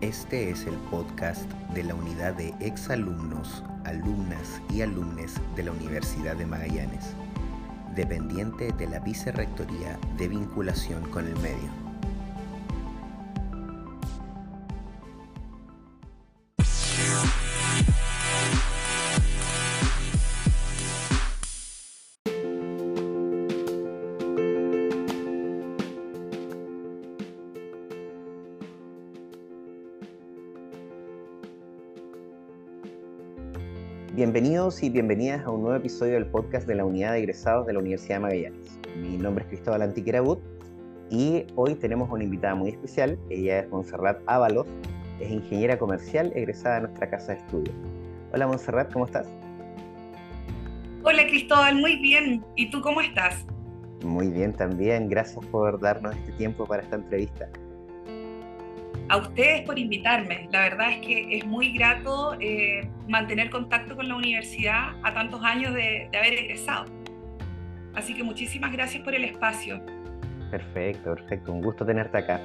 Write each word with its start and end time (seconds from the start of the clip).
Este 0.00 0.48
es 0.50 0.64
el 0.64 0.76
podcast 0.92 1.50
de 1.74 1.82
la 1.82 1.92
unidad 1.92 2.34
de 2.34 2.54
exalumnos, 2.60 3.64
alumnas 3.84 4.62
y 4.72 4.82
alumnes 4.82 5.40
de 5.56 5.64
la 5.64 5.72
Universidad 5.72 6.36
de 6.36 6.46
Magallanes, 6.46 7.16
dependiente 7.96 8.70
de 8.70 8.86
la 8.86 9.00
Vicerrectoría 9.00 9.98
de 10.16 10.28
Vinculación 10.28 11.02
con 11.10 11.26
el 11.26 11.34
Medio. 11.40 11.87
Y 34.80 34.90
bienvenidas 34.90 35.44
a 35.44 35.50
un 35.50 35.62
nuevo 35.62 35.76
episodio 35.76 36.14
del 36.14 36.26
podcast 36.26 36.68
de 36.68 36.76
la 36.76 36.84
Unidad 36.84 37.12
de 37.12 37.18
Egresados 37.18 37.66
de 37.66 37.72
la 37.72 37.80
Universidad 37.80 38.16
de 38.16 38.20
Magallanes. 38.20 38.78
Mi 38.96 39.16
nombre 39.16 39.42
es 39.42 39.48
Cristóbal 39.48 39.82
Antiquerabut 39.82 40.38
y 41.10 41.44
hoy 41.56 41.74
tenemos 41.74 42.08
una 42.10 42.22
invitada 42.22 42.54
muy 42.54 42.70
especial. 42.70 43.18
Ella 43.28 43.60
es 43.60 43.68
Montserrat 43.70 44.20
Ábalos, 44.26 44.68
es 45.18 45.30
ingeniera 45.32 45.76
comercial 45.78 46.30
egresada 46.36 46.76
de 46.76 46.80
nuestra 46.82 47.10
casa 47.10 47.32
de 47.32 47.38
estudio. 47.38 47.72
Hola 48.32 48.46
Montserrat, 48.46 48.92
¿cómo 48.92 49.06
estás? 49.06 49.28
Hola 51.02 51.26
Cristóbal, 51.26 51.74
muy 51.74 51.96
bien. 51.96 52.44
¿Y 52.54 52.70
tú 52.70 52.80
cómo 52.80 53.00
estás? 53.00 53.44
Muy 54.04 54.28
bien 54.28 54.52
también. 54.52 55.08
Gracias 55.08 55.44
por 55.46 55.80
darnos 55.80 56.14
este 56.14 56.30
tiempo 56.32 56.66
para 56.66 56.82
esta 56.82 56.96
entrevista 56.96 57.48
a 59.08 59.16
ustedes 59.16 59.62
por 59.62 59.78
invitarme. 59.78 60.48
La 60.52 60.60
verdad 60.60 60.92
es 60.92 61.06
que 61.06 61.38
es 61.38 61.46
muy 61.46 61.72
grato 61.72 62.36
eh, 62.40 62.88
mantener 63.08 63.50
contacto 63.50 63.96
con 63.96 64.08
la 64.08 64.16
universidad 64.16 64.90
a 65.02 65.14
tantos 65.14 65.42
años 65.42 65.74
de, 65.74 66.08
haber 66.16 66.34
egresado. 66.34 66.86
Así 67.94 68.14
que 68.14 68.22
muchísimas 68.22 68.72
gracias 68.72 69.02
por 69.02 69.14
el 69.14 69.24
espacio. 69.24 69.80
Perfecto, 70.50 71.14
perfecto. 71.14 71.52
Un 71.52 71.62
gusto 71.62 71.84
tenerte 71.84 72.18
acá. 72.18 72.40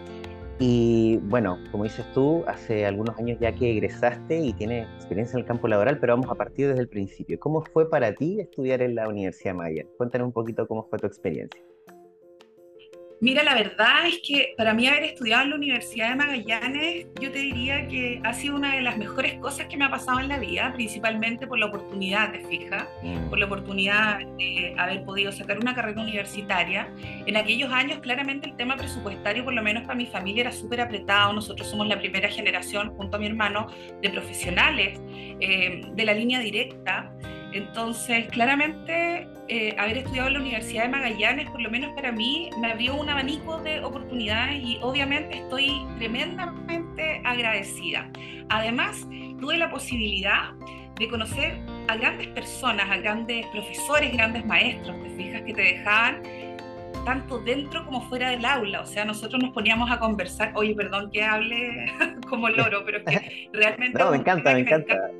Y 0.59 1.17
bueno, 1.23 1.57
como 1.71 1.83
dices 1.83 2.05
tú, 2.13 2.43
hace 2.47 2.85
algunos 2.85 3.17
años 3.17 3.37
ya 3.39 3.51
que 3.51 3.71
egresaste 3.71 4.39
y 4.39 4.53
tienes 4.53 4.87
experiencia 4.95 5.35
en 5.35 5.41
el 5.41 5.45
campo 5.45 5.67
laboral, 5.67 5.99
pero 5.99 6.13
vamos 6.13 6.29
a 6.29 6.35
partir 6.35 6.67
desde 6.67 6.81
el 6.81 6.87
principio. 6.87 7.39
¿Cómo 7.39 7.61
fue 7.61 7.89
para 7.89 8.13
ti 8.13 8.39
estudiar 8.39 8.81
en 8.81 8.95
la 8.95 9.07
Universidad 9.07 9.51
de 9.51 9.57
Magallanes? 9.57 9.93
Cuéntanos 9.97 10.27
un 10.27 10.33
poquito 10.33 10.67
cómo 10.67 10.87
fue 10.89 10.99
tu 10.99 11.07
experiencia. 11.07 11.61
Mira, 13.23 13.41
la 13.41 13.55
verdad 13.55 14.05
es 14.05 14.19
que 14.19 14.53
para 14.57 14.73
mí 14.73 14.85
haber 14.85 15.03
estudiado 15.03 15.43
en 15.43 15.51
la 15.51 15.55
Universidad 15.55 16.09
de 16.09 16.15
Magallanes, 16.15 17.07
yo 17.21 17.31
te 17.31 17.39
diría 17.39 17.87
que 17.87 18.19
ha 18.21 18.33
sido 18.33 18.57
una 18.57 18.75
de 18.75 18.81
las 18.81 18.97
mejores 18.97 19.35
cosas 19.35 19.67
que 19.67 19.77
me 19.77 19.85
ha 19.85 19.89
pasado 19.89 20.19
en 20.19 20.27
la 20.27 20.39
vida, 20.39 20.73
principalmente 20.73 21.47
por 21.47 21.57
la 21.57 21.67
oportunidad, 21.67 22.33
te 22.33 22.39
fijas, 22.39 22.85
mm. 23.01 23.29
por 23.29 23.39
la 23.39 23.45
oportunidad 23.45 24.19
de 24.37 24.75
haber 24.77 25.05
podido 25.05 25.31
sacar 25.31 25.57
una 25.57 25.73
carrera 25.73 26.01
universitaria. 26.01 26.93
En 27.25 27.37
aquellos 27.37 27.71
años, 27.71 27.99
claramente 27.99 28.49
el 28.49 28.57
tema 28.57 28.75
presupuestario, 28.75 29.45
por 29.45 29.53
lo 29.53 29.63
menos 29.63 29.83
para 29.83 29.95
mi 29.95 30.07
familia, 30.07 30.41
era 30.41 30.51
súper 30.51 30.81
apretado. 30.81 31.31
Nosotros 31.31 31.69
somos 31.69 31.87
la 31.87 31.97
primera 31.97 32.27
generación, 32.27 32.93
junto 32.97 33.15
a 33.15 33.21
mi 33.21 33.27
hermano, 33.27 33.67
de 34.01 34.09
profesionales 34.09 34.99
eh, 35.39 35.81
de 35.93 36.05
la 36.05 36.13
línea 36.13 36.39
directa. 36.39 37.09
Entonces, 37.53 38.27
claramente, 38.27 39.29
eh, 39.53 39.75
haber 39.77 39.99
estudiado 39.99 40.29
en 40.29 40.33
la 40.33 40.39
Universidad 40.39 40.83
de 40.85 40.89
Magallanes, 40.89 41.47
por 41.51 41.61
lo 41.61 41.69
menos 41.69 41.93
para 41.93 42.11
mí, 42.11 42.49
me 42.59 42.71
abrió 42.71 42.95
un 42.95 43.07
abanico 43.07 43.59
de 43.59 43.81
oportunidades 43.81 44.63
y 44.63 44.79
obviamente 44.81 45.37
estoy 45.37 45.85
tremendamente 45.99 47.21
agradecida. 47.23 48.09
Además, 48.49 49.07
tuve 49.39 49.57
la 49.57 49.69
posibilidad 49.69 50.53
de 50.97 51.07
conocer 51.07 51.59
a 51.87 51.95
grandes 51.97 52.29
personas, 52.29 52.89
a 52.89 52.97
grandes 52.97 53.45
profesores, 53.47 54.11
grandes 54.13 54.43
maestros, 54.43 54.95
te 55.03 55.09
fijas, 55.11 55.43
que 55.43 55.53
te 55.53 55.61
dejaban 55.61 56.23
tanto 57.05 57.37
dentro 57.37 57.85
como 57.85 58.01
fuera 58.09 58.31
del 58.31 58.43
aula. 58.45 58.81
O 58.81 58.87
sea, 58.87 59.05
nosotros 59.05 59.39
nos 59.39 59.51
poníamos 59.53 59.91
a 59.91 59.99
conversar. 59.99 60.51
Oye, 60.55 60.73
perdón 60.73 61.11
que 61.11 61.23
hable 61.23 61.93
como 62.27 62.49
loro, 62.49 62.83
pero 62.85 62.97
es 62.97 63.03
que 63.03 63.49
realmente... 63.53 63.99
no, 63.99 64.09
me 64.09 64.17
encanta, 64.17 64.51
me 64.55 64.61
encanta. 64.61 65.11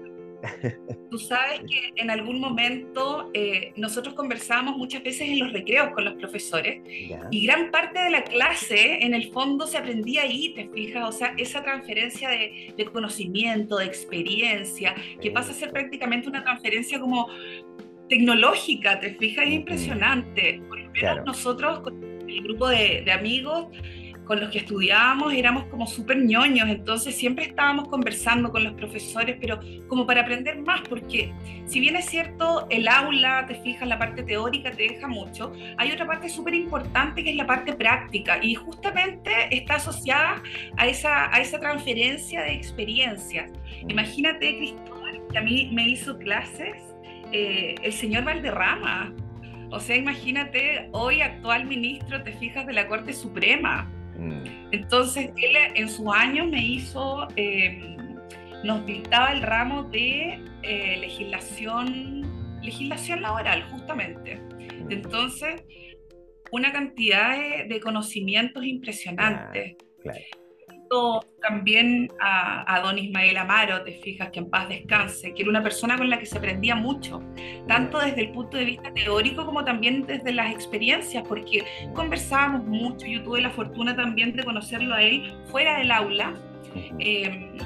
Tú 1.10 1.18
sabes 1.18 1.62
que 1.62 1.94
en 1.96 2.10
algún 2.10 2.40
momento 2.40 3.30
eh, 3.34 3.72
nosotros 3.76 4.14
conversábamos 4.16 4.78
muchas 4.78 5.04
veces 5.04 5.30
en 5.30 5.40
los 5.40 5.54
recreos 5.54 5.90
con 5.94 6.06
los 6.06 6.16
profesores 6.16 6.82
y 7.32 7.46
gran 7.46 7.72
parte 7.72 8.00
de 8.00 8.10
la 8.10 8.24
clase 8.24 9.04
en 9.04 9.14
el 9.14 9.32
fondo 9.32 9.68
se 9.68 9.78
aprendía 9.78 10.24
ahí, 10.24 10.54
te 10.54 10.68
fijas, 10.70 11.08
o 11.08 11.12
sea, 11.12 11.34
esa 11.38 11.64
transferencia 11.64 12.30
de, 12.30 12.74
conocimiento, 12.92 13.78
de 13.78 13.86
experiencia, 13.86 14.94
que 15.22 15.32
pasa 15.32 15.52
a 15.52 15.54
ser 15.54 15.72
prácticamente 15.72 16.28
una 16.28 16.44
transferencia 16.44 17.00
como 17.00 17.28
tecnológica, 18.10 19.00
te 19.00 19.16
fijas, 19.16 19.46
es 19.46 19.54
impresionante. 19.54 20.62
Por 20.68 20.80
lo 20.80 20.92
menos 20.92 21.26
nosotros, 21.26 21.80
con 21.80 22.04
el 22.30 22.44
grupo 22.44 22.68
de, 22.68 23.02
de 23.06 23.12
amigos, 23.12 23.68
con 24.26 24.40
los 24.40 24.50
que 24.50 24.60
estudiábamos 24.60 25.34
éramos 25.34 25.66
como 25.66 25.88
súper 25.88 26.18
ñoños, 26.18 26.70
entonces 26.70 27.16
siempre 27.16 27.46
estábamos 27.46 27.88
conversando 27.90 28.52
con 28.52 28.64
los 28.64 28.74
profesores, 28.74 29.38
pero 29.40 29.60
como 29.88 30.06
para 30.06 30.22
aprender 30.22 30.60
más, 30.62 30.82
porque 30.88 31.34
si 31.66 31.80
bien 31.80 31.96
es 31.96 32.06
cierto, 32.06 32.68
el 32.70 32.88
aula, 32.88 33.46
te 33.48 33.56
fijas, 33.56 33.88
la 33.88 34.00
parte 34.00 34.24
teórica 34.24 34.72
te 34.72 34.84
deja 34.84 35.08
mucho, 35.08 35.52
hay 35.78 35.92
otra 35.92 36.06
parte 36.06 36.30
súper 36.30 36.54
importante 36.54 37.24
que 37.24 37.32
es 37.32 37.36
la 37.36 37.46
parte 37.46 37.74
práctica 37.74 38.40
y 38.42 38.56
justamente 38.56 39.32
está 39.52 39.76
asociada 39.76 40.42
a 40.78 40.88
esa, 40.88 41.34
a 41.34 41.40
esa 41.40 41.60
transferencia 41.60 42.42
de 42.42 42.54
experiencias. 42.54 43.52
Imagínate, 43.88 44.58
Cristóbal, 44.58 45.22
que 45.32 45.38
a 45.38 45.42
mí 45.42 45.70
me 45.74 45.88
hizo 45.88 46.18
clases 46.18 46.76
eh, 47.32 47.76
el 47.82 47.94
señor 47.94 48.24
Valderrama. 48.24 49.14
O 49.72 49.80
sea, 49.80 49.96
imagínate, 49.96 50.88
hoy 50.92 51.22
actual 51.22 51.66
ministro, 51.66 52.22
te 52.24 52.32
fijas, 52.34 52.68
de 52.68 52.74
la 52.74 52.88
Corte 52.88 53.12
Suprema. 53.12 53.90
Mm. 54.18 54.70
Entonces, 54.72 55.32
él 55.38 55.56
en 55.76 55.90
sus 55.90 56.08
años 56.14 56.48
me 56.48 56.64
hizo, 56.64 57.28
em, 57.36 57.98
nos 58.64 58.86
dictaba 58.86 59.32
el 59.34 59.42
ramo 59.42 59.84
de 59.84 60.40
eh, 60.64 60.98
legislación, 61.00 62.62
legislación 62.62 63.22
laboral, 63.22 63.64
justamente. 63.72 64.38
Mm. 64.38 64.92
Entonces, 64.92 65.64
una 66.52 66.72
cantidad 66.72 67.36
de, 67.68 67.80
conocimientos 67.80 68.64
impresionantes 68.64 69.76
también 71.42 72.10
a, 72.20 72.80
don 72.82 72.98
Ismael 72.98 73.38
Amaro, 73.38 73.84
te 73.84 73.94
fijas, 73.94 74.30
que 74.32 74.40
en 74.40 74.50
paz 74.50 74.70
descanse, 74.70 75.34
que 75.34 75.42
era 75.42 75.50
una 75.50 75.62
persona 75.62 75.98
con 75.98 76.10
la 76.10 76.18
que 76.18 76.26
se 76.26 76.38
aprendía 76.38 76.76
mucho, 76.76 77.22
tanto 77.68 78.00
desde 78.00 78.22
el 78.22 78.32
punto 78.32 78.58
de 78.58 78.66
vista 78.66 78.94
teórico 78.94 79.46
como 79.46 79.64
también 79.64 80.06
desde 80.06 80.32
las 80.32 80.52
experiencias, 80.52 81.24
porque 81.28 81.64
conversábamos 81.94 82.66
mucho, 82.66 83.06
yo 83.06 83.24
tuve 83.24 83.42
la 83.42 83.50
fortuna 83.50 83.96
también 83.96 84.36
de 84.36 84.44
conocerlo 84.44 84.96
a 84.96 85.02
él 85.04 85.34
fuera 85.52 85.78
del 85.80 85.92
aula. 85.92 86.34
Em, 87.00 87.58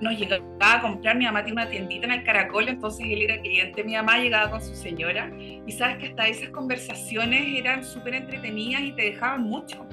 nos 0.00 0.18
llegaba 0.18 0.44
a 0.60 0.80
comprar, 0.82 1.16
mi 1.16 1.24
mamá 1.24 1.44
tiene 1.44 1.62
una 1.62 1.70
tiendita 1.70 2.06
en 2.06 2.12
el 2.12 2.24
Caracol, 2.24 2.68
entonces 2.68 3.06
él 3.08 3.22
era 3.22 3.40
cliente, 3.40 3.84
mi 3.84 3.94
mamá 3.94 4.18
llegaba 4.18 4.50
con 4.50 4.60
su 4.60 4.74
señora, 4.74 5.30
y 5.38 5.70
sabes 5.72 5.98
que 5.98 6.06
hasta 6.08 6.28
esas 6.28 6.50
conversaciones 6.50 7.58
eran 7.58 7.84
súper 7.84 8.14
entretenidas 8.14 8.82
y 8.82 8.92
te 8.92 9.02
dejaban 9.02 9.42
mucho. 9.42 9.86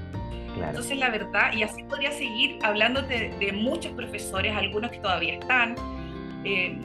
Entonces, 0.56 0.98
la 0.98 1.10
verdad, 1.10 1.54
y 1.54 1.64
así 1.64 1.84
podría 1.84 2.12
seguir 2.12 2.60
hablándote 2.64 3.34
de, 3.40 3.52
muchos 3.54 3.92
profesores, 3.94 4.56
algunos 4.56 4.92
que 4.92 5.00
todavía 5.00 5.36
están. 5.36 5.76
Eh, 6.44 6.78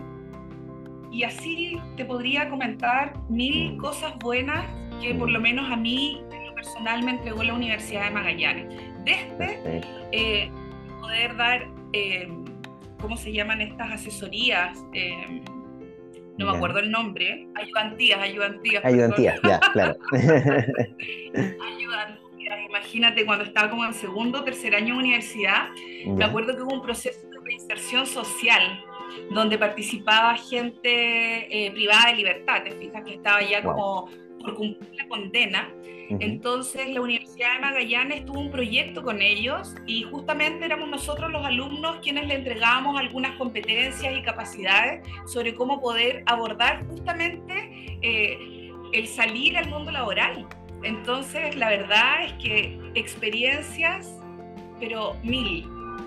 y 1.11 1.25
así 1.25 1.81
te 1.97 2.05
podría 2.05 2.49
comentar 2.49 3.15
mil 3.29 3.75
mm. 3.75 3.79
cosas 3.79 4.17
buenas 4.19 4.65
que 5.01 5.15
por 5.15 5.31
lo 5.31 5.41
menos 5.41 5.71
a 5.71 5.77
mí, 5.77 6.23
en 6.31 6.47
lo 6.47 6.55
personal, 6.55 7.03
me 7.03 7.13
entregó 7.13 7.43
la 7.43 7.55
Universidad 7.55 8.05
de 8.05 8.11
Magallanes. 8.11 8.67
Desde 9.05 9.81
eh, 10.13 10.51
poder 11.01 11.37
dar, 11.37 11.67
eh, 11.93 12.29
¿cómo 13.01 13.17
se 13.17 13.33
llaman 13.33 13.61
estas 13.61 13.93
asesorías? 13.93 14.79
no 16.39 16.51
me 16.51 16.57
acuerdo 16.57 16.81
el 16.81 16.91
nombre, 16.91 17.49
ayudantías, 17.55 18.21
ayudantías. 18.21 18.85
Ayudantías, 18.85 19.41
ya, 19.43 19.59
claro. 19.73 19.97
ayudantías 20.13 22.27
imagínate 22.69 23.25
cuando 23.25 23.45
estaba 23.45 23.71
como 23.71 23.85
en 23.85 23.95
segundo 23.95 24.41
o 24.41 24.45
tercer 24.45 24.75
año 24.75 24.95
de 24.95 25.01
universidad, 25.01 25.69
me 26.07 26.25
acuerdo 26.25 26.57
que 26.57 26.63
hubo 26.63 26.75
un 26.75 26.83
proceso 26.83 27.27
de 27.29 27.39
reinserción 27.41 28.07
social 28.07 28.85
donde 29.31 29.59
participaba 29.59 30.37
gente 30.37 31.67
eh, 31.67 31.71
privada 31.71 32.11
de 32.11 32.17
libertad, 32.17 32.63
te 32.65 32.73
fijas 32.73 33.05
que 33.05 33.15
estaba 33.15 33.43
ya 33.43 33.63
como 33.63 34.09
por 34.41 34.55
cumplir 34.55 34.95
la 34.97 35.09
condena. 35.09 35.73
Entonces 36.09 36.89
la 36.91 37.01
Universidad 37.01 37.55
de 37.55 37.61
Magallanes 37.61 38.25
tuvo 38.27 38.39
un 38.39 38.51
proyecto 38.51 39.03
con 39.03 39.21
ellos 39.21 39.75
y 39.87 40.05
justamente 40.05 40.65
éramos 40.65 40.89
nosotros 40.89 41.33
los 41.33 41.45
alumnos 41.45 41.97
quienes 42.01 42.29
le 42.29 42.35
entregábamos 42.35 42.97
algunas 42.99 43.37
competencias 43.37 44.17
y 44.17 44.23
capacidades 44.23 45.05
sobre 45.27 45.57
cómo 45.57 45.81
poder 45.81 46.23
abordar 46.27 46.87
justamente 46.87 47.99
eh, 48.03 48.71
el 48.93 49.09
salir 49.09 49.59
al 49.59 49.69
mundo 49.69 49.91
laboral. 49.91 50.47
Entonces, 50.87 51.57
la 51.57 51.71
verdad 51.71 52.25
es 52.25 52.33
que 52.35 52.79
experiencias, 52.95 54.15
pero 54.79 55.17
mil. 55.23 55.67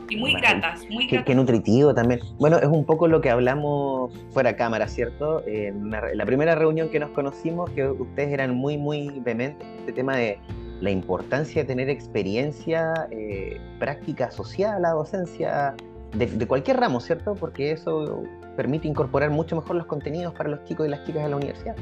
y 0.09 0.17
muy 0.17 0.33
gratas, 0.33 0.81
muy 0.89 1.07
qué, 1.07 1.23
Qué, 1.23 1.35
nutritivo 1.35 1.93
también. 1.93 2.21
Bueno, 2.39 2.57
es 2.57 2.65
un 2.65 2.85
poco 2.85 3.07
lo 3.07 3.21
que 3.21 3.29
hablamos 3.29 4.11
fuera 4.31 4.55
cámara, 4.55 4.87
¿cierto? 4.87 5.43
En 5.45 5.91
la 5.91 6.25
primera 6.25 6.55
reunión 6.55 6.89
que 6.89 6.99
nos 6.99 7.11
conocimos, 7.11 7.69
que 7.71 7.87
ustedes 7.87 8.31
eran 8.31 8.55
muy, 8.55 8.77
muy 8.77 9.19
vehementes 9.19 9.67
en 9.67 9.79
este 9.79 9.93
tema 9.93 10.15
de 10.15 10.39
la 10.81 10.91
importancia 10.91 11.61
de 11.63 11.67
tener 11.67 11.89
experiencia 11.89 13.07
eh, 13.11 13.59
práctica 13.79 14.25
asociada 14.25 14.77
a 14.77 14.79
la 14.79 14.89
docencia 14.91 15.75
de, 16.13 16.47
cualquier 16.47 16.77
ramo, 16.77 16.99
¿cierto? 17.01 17.35
Porque 17.35 17.71
eso 17.71 18.23
permite 18.55 18.87
incorporar 18.87 19.29
mucho 19.29 19.55
mejor 19.55 19.75
los 19.75 19.85
contenidos 19.85 20.33
para 20.33 20.49
los 20.49 20.63
chicos 20.63 20.87
y 20.87 20.89
las 20.89 21.03
chicas 21.05 21.23
de 21.23 21.29
la 21.29 21.35
universidad. 21.35 21.75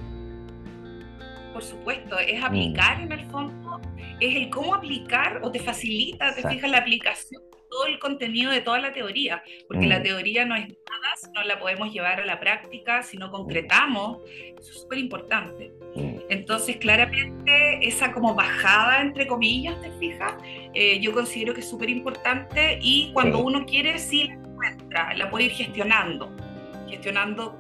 Por 1.58 1.64
supuesto, 1.64 2.20
es 2.20 2.44
aplicar 2.44 3.00
mm. 3.00 3.02
en 3.02 3.12
el 3.14 3.26
fondo, 3.32 3.82
es 4.20 4.36
el 4.36 4.52
cómo 4.52 4.76
aplicar 4.76 5.40
o 5.42 5.52
te 5.52 5.58
facilita, 5.58 6.36
te 6.36 6.48
fijas 6.48 6.70
la 6.70 6.78
aplicación 6.78 7.42
todo 7.68 7.88
el 7.88 7.98
contenido 7.98 8.52
de 8.52 8.62
toda 8.62 8.78
la 8.78 8.94
teoría, 8.94 9.42
porque 9.68 9.88
la 9.88 9.98
mm. 9.98 10.04
teoría 10.04 10.46
no 10.46 10.56
es 10.56 10.68
nada 10.68 11.16
si 11.20 11.32
no 11.32 11.44
la 11.46 11.58
podemos 11.58 11.92
llevar 11.92 12.22
a 12.22 12.26
la 12.26 12.40
práctica, 12.40 13.02
si 13.02 13.18
no 13.18 13.32
concretamos, 13.32 14.20
eso 14.30 14.72
es 14.72 14.82
súper 14.82 15.00
importante. 15.00 15.74
Mm. 15.96 16.18
Entonces, 16.30 16.78
claramente, 16.78 17.80
esa 17.82 18.12
como 18.12 18.36
bajada, 18.36 19.02
entre 19.02 19.26
comillas, 19.26 19.82
te 19.82 19.90
fijas, 19.94 20.36
eh, 20.76 21.00
yo 21.00 21.12
considero 21.12 21.56
que 21.56 21.62
es 21.62 21.70
súper 21.72 21.90
importante 21.90 22.78
y 22.84 23.12
cuando 23.14 23.40
uno 23.40 23.66
quiere, 23.66 23.98
sí 23.98 24.26
la 24.26 24.36
encuentra, 24.36 25.14
la 25.16 25.28
puede 25.32 25.46
ir 25.46 25.54
gestionando, 25.54 26.32
gestionando 26.88 27.58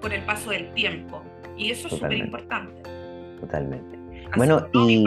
con 0.00 0.10
el 0.10 0.22
paso 0.22 0.50
del 0.50 0.72
tiempo. 0.72 1.22
Y 1.56 1.70
eso 1.70 1.86
es 1.86 1.94
súper 1.94 2.14
importante. 2.14 2.95
Totalmente. 3.40 3.98
bueno, 4.36 4.66
y 4.72 5.04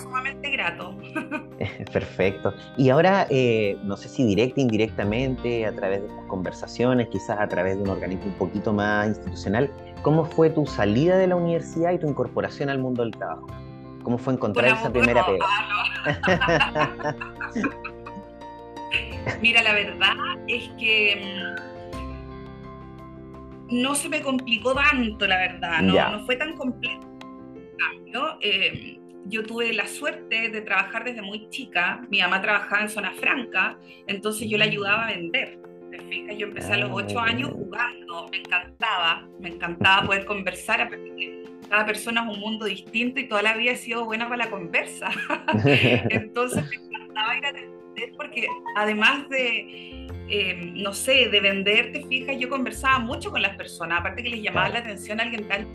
sumamente 0.00 0.50
grato. 0.50 0.94
Perfecto. 1.92 2.54
Y 2.76 2.90
ahora, 2.90 3.26
eh, 3.30 3.76
no 3.84 3.96
sé 3.96 4.08
si 4.08 4.24
directa, 4.24 4.60
indirectamente, 4.60 5.66
a 5.66 5.72
través 5.72 6.02
de 6.02 6.08
estas 6.08 6.24
conversaciones, 6.26 7.08
quizás 7.08 7.38
a 7.38 7.48
través 7.48 7.76
de 7.76 7.82
un 7.82 7.90
organismo 7.90 8.26
un 8.26 8.34
poquito 8.34 8.72
más 8.72 9.08
institucional, 9.08 9.70
¿cómo 10.02 10.24
fue 10.24 10.50
tu 10.50 10.66
salida 10.66 11.18
de 11.18 11.26
la 11.26 11.36
universidad 11.36 11.92
y 11.92 11.98
tu 11.98 12.08
incorporación 12.08 12.70
al 12.70 12.78
mundo 12.78 13.02
del 13.02 13.12
trabajo? 13.12 13.46
¿Cómo 14.02 14.18
fue 14.18 14.34
encontrar 14.34 14.78
esa 14.78 14.90
primera 14.90 15.24
pega? 15.26 15.44
Ah, 16.06 17.14
Mira, 19.42 19.62
la 19.62 19.74
verdad 19.74 20.14
es 20.48 20.70
que 20.78 21.20
mm, 21.22 21.69
no 23.70 23.94
se 23.94 24.08
me 24.08 24.20
complicó 24.20 24.74
tanto, 24.74 25.26
la 25.26 25.38
verdad, 25.38 25.82
no, 25.82 26.10
no 26.10 26.24
fue 26.26 26.36
tan 26.36 26.56
complejo. 26.56 27.10
Eh, 28.40 28.98
yo 29.26 29.44
tuve 29.44 29.72
la 29.72 29.86
suerte 29.86 30.48
de 30.48 30.60
trabajar 30.62 31.04
desde 31.04 31.22
muy 31.22 31.48
chica. 31.50 32.00
Mi 32.10 32.20
mamá 32.20 32.40
trabajaba 32.40 32.82
en 32.82 32.88
zona 32.88 33.12
franca, 33.12 33.78
entonces 34.06 34.48
yo 34.48 34.58
le 34.58 34.64
ayudaba 34.64 35.04
a 35.04 35.12
vender. 35.12 35.58
¿Te 35.90 35.98
fijas? 36.02 36.36
Yo 36.36 36.46
empecé 36.46 36.72
a 36.72 36.76
los 36.78 36.90
ocho 36.92 37.18
ah, 37.18 37.24
años 37.24 37.50
jugando, 37.50 38.28
me 38.30 38.38
encantaba, 38.38 39.28
me 39.40 39.48
encantaba 39.48 40.06
poder 40.06 40.24
conversar, 40.24 40.88
cada 41.68 41.86
persona 41.86 42.22
es 42.22 42.36
un 42.36 42.40
mundo 42.40 42.66
distinto 42.66 43.20
y 43.20 43.28
toda 43.28 43.42
la 43.42 43.56
vida 43.56 43.72
he 43.72 43.76
sido 43.76 44.04
buena 44.04 44.28
para 44.28 44.44
la 44.44 44.50
conversa. 44.50 45.10
entonces 46.10 46.64
me 46.68 46.76
encantaba 46.76 47.36
ir 47.36 47.46
a 47.46 47.52
vender 47.52 48.12
porque 48.16 48.46
además 48.76 49.28
de, 49.28 50.06
eh, 50.30 50.72
no 50.74 50.92
sé, 50.92 51.28
de 51.28 51.40
vender, 51.40 51.92
te 51.92 52.04
fijas, 52.06 52.36
yo 52.38 52.48
conversaba 52.48 52.98
mucho 52.98 53.30
con 53.30 53.42
las 53.42 53.56
personas, 53.56 54.00
aparte 54.00 54.22
que 54.22 54.30
les 54.30 54.42
llamaba 54.42 54.68
la 54.68 54.78
atención 54.78 55.20
a 55.20 55.24
alguien 55.24 55.48
tal 55.48 55.66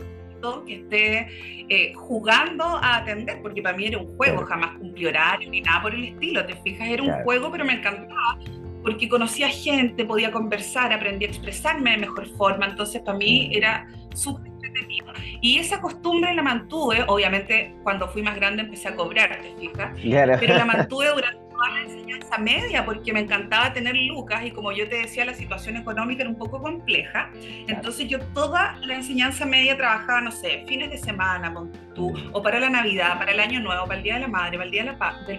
que 0.66 0.74
esté 0.74 1.28
eh, 1.68 1.92
jugando 1.94 2.64
a 2.64 2.98
atender, 2.98 3.40
porque 3.42 3.62
para 3.62 3.76
mí 3.76 3.86
era 3.86 3.98
un 3.98 4.16
juego, 4.16 4.44
jamás 4.44 4.78
cumplí 4.78 5.06
horario 5.06 5.50
ni 5.50 5.60
nada 5.60 5.82
por 5.82 5.94
el 5.94 6.04
estilo, 6.04 6.44
te 6.46 6.54
fijas, 6.56 6.88
era 6.88 7.02
un 7.02 7.22
juego, 7.24 7.50
pero 7.50 7.64
me 7.64 7.74
encantaba 7.74 8.38
porque 8.82 9.08
conocía 9.08 9.48
gente, 9.48 10.04
podía 10.04 10.30
conversar, 10.30 10.92
aprendí 10.92 11.24
a 11.24 11.28
expresarme 11.28 11.92
de 11.92 11.96
mejor 11.98 12.28
forma, 12.36 12.66
entonces 12.66 13.02
para 13.02 13.18
mí 13.18 13.50
era 13.52 13.88
súper 14.14 14.46
entretenido. 14.46 15.12
Y 15.40 15.58
esa 15.58 15.80
costumbre 15.80 16.32
la 16.34 16.42
mantuve, 16.42 17.02
obviamente 17.08 17.74
cuando 17.82 18.06
fui 18.06 18.22
más 18.22 18.36
grande 18.36 18.62
empecé 18.62 18.86
a 18.86 18.94
cobrar, 18.94 19.40
te 19.42 19.52
fijas, 19.60 19.90
pero 20.38 20.54
la 20.54 20.64
mantuve 20.76 21.08
durante 21.08 21.45
la 21.74 21.82
enseñanza 21.82 22.38
media 22.38 22.84
porque 22.84 23.12
me 23.12 23.20
encantaba 23.20 23.72
tener 23.72 23.96
lucas 23.96 24.44
y 24.44 24.50
como 24.50 24.72
yo 24.72 24.88
te 24.88 24.96
decía, 24.96 25.24
la 25.24 25.34
situación 25.34 25.76
económica 25.76 26.22
era 26.22 26.30
un 26.30 26.38
poco 26.38 26.60
compleja. 26.60 27.30
Entonces 27.66 28.08
yo 28.08 28.20
toda 28.34 28.78
la 28.82 28.96
enseñanza 28.96 29.46
media 29.46 29.76
trabajaba, 29.76 30.20
no 30.20 30.30
sé, 30.30 30.64
fines 30.66 30.90
de 30.90 30.98
semana, 30.98 31.54
tú, 31.94 32.12
o 32.32 32.42
para 32.42 32.60
la 32.60 32.70
Navidad, 32.70 33.18
para 33.18 33.32
el 33.32 33.40
Año 33.40 33.60
Nuevo, 33.60 33.84
para 33.86 33.96
el 33.96 34.02
Día 34.02 34.14
de 34.14 34.20
la 34.20 34.28
Madre, 34.28 34.58
para 34.58 34.64
el 34.64 34.70
Día 34.70 34.84
del 34.84 34.96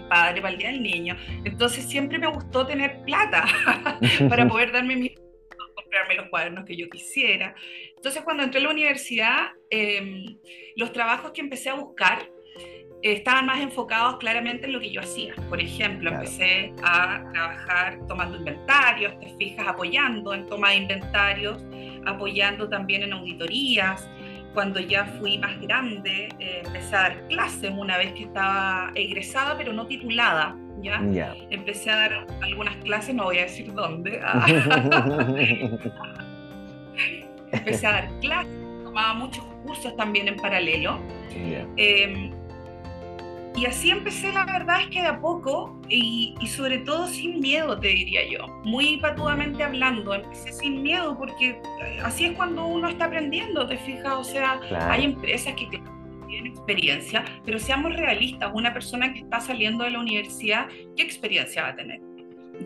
Padre, 0.07 0.41
para 0.41 0.53
el 0.53 0.57
Día 0.57 0.69
del 0.69 0.81
Niño. 0.81 1.15
Entonces 1.43 1.85
siempre 1.85 2.17
me 2.17 2.27
gustó 2.27 2.65
tener 2.65 3.01
plata 3.03 3.45
para 4.29 4.47
poder 4.49 4.71
darme 4.71 4.95
mi 4.95 5.15
comprarme 5.87 6.15
los 6.15 6.29
cuadernos 6.29 6.65
que 6.65 6.75
yo 6.75 6.89
quisiera. 6.89 7.55
Entonces, 7.95 8.21
cuando 8.23 8.43
entré 8.43 8.59
a 8.59 8.63
la 8.63 8.71
universidad, 8.71 9.47
em, 9.69 10.37
los 10.75 10.91
trabajos 10.91 11.31
que 11.31 11.41
empecé 11.41 11.69
a 11.69 11.75
buscar 11.75 12.29
estaban 13.01 13.45
más 13.45 13.59
enfocados 13.61 14.17
claramente 14.17 14.65
en 14.65 14.73
lo 14.73 14.79
que 14.79 14.89
yo 14.91 15.01
hacía. 15.01 15.33
Por 15.49 15.59
ejemplo, 15.61 16.09
empecé 16.11 16.73
a 16.83 17.23
trabajar 17.31 17.99
tomando 18.07 18.37
inventarios, 18.37 19.19
te 19.19 19.29
fijas, 19.37 19.67
apoyando 19.67 20.33
en 20.33 20.47
toma 20.47 20.71
de 20.71 20.77
inventarios, 20.77 21.63
apoyando 22.05 22.67
también 22.69 23.03
en 23.03 23.13
auditorías. 23.13 24.09
Cuando 24.53 24.79
ya 24.79 25.05
fui 25.19 25.37
más 25.37 25.59
grande, 25.61 26.29
eh, 26.39 26.63
empecé 26.65 26.95
a 26.95 27.01
dar 27.01 27.27
clases 27.27 27.71
una 27.75 27.97
vez 27.97 28.13
que 28.13 28.23
estaba 28.23 28.91
egresada, 28.95 29.55
pero 29.57 29.71
no 29.73 29.85
titulada. 29.85 30.55
¿ya? 30.81 30.99
Empecé 31.49 31.91
a 31.91 31.95
dar 31.97 32.27
algunas 32.41 32.75
clases, 32.77 33.13
no 33.13 33.25
voy 33.25 33.37
a 33.39 33.43
decir 33.43 33.71
dónde. 33.73 34.19
empecé 37.51 37.87
a 37.87 37.91
dar 37.91 38.19
clases, 38.19 38.51
tomaba 38.83 39.13
muchos 39.13 39.45
cursos 39.63 39.95
también 39.95 40.27
en 40.27 40.37
paralelo. 40.37 40.99
Em, 41.75 42.31
y 43.57 43.65
así 43.65 43.89
empecé, 43.89 44.31
la 44.31 44.45
verdad 44.45 44.81
es 44.81 44.87
que 44.87 45.01
de 45.01 45.07
a 45.07 45.19
poco 45.19 45.81
y, 45.89 46.35
sobre 46.45 46.77
todo 46.79 47.07
sin 47.07 47.39
miedo, 47.39 47.79
te 47.79 47.87
diría 47.87 48.21
yo, 48.29 48.47
muy 48.63 48.97
patudamente 48.97 49.63
hablando, 49.63 50.13
empecé 50.13 50.53
sin 50.53 50.83
miedo 50.83 51.17
porque 51.17 51.49
eh, 51.49 51.99
así 52.03 52.25
es 52.25 52.33
cuando 52.33 52.67
uno 52.67 52.87
está 52.87 53.05
aprendiendo, 53.05 53.67
te 53.67 53.77
fijas, 53.77 54.13
o 54.13 54.23
sea, 54.23 54.59
hay 54.89 55.05
empresas 55.05 55.55
que 55.55 55.65
tienen 56.27 56.51
experiencia, 56.51 57.25
pero 57.45 57.57
seamos 57.57 57.95
realistas, 57.95 58.51
una 58.53 58.71
persona 58.71 59.11
que 59.11 59.21
está 59.21 59.39
saliendo 59.39 59.85
de 59.85 59.89
la 59.89 59.99
universidad, 60.01 60.67
¿qué 60.95 61.01
experiencia 61.01 61.63
va 61.63 61.69
a 61.69 61.75
tener? 61.75 61.99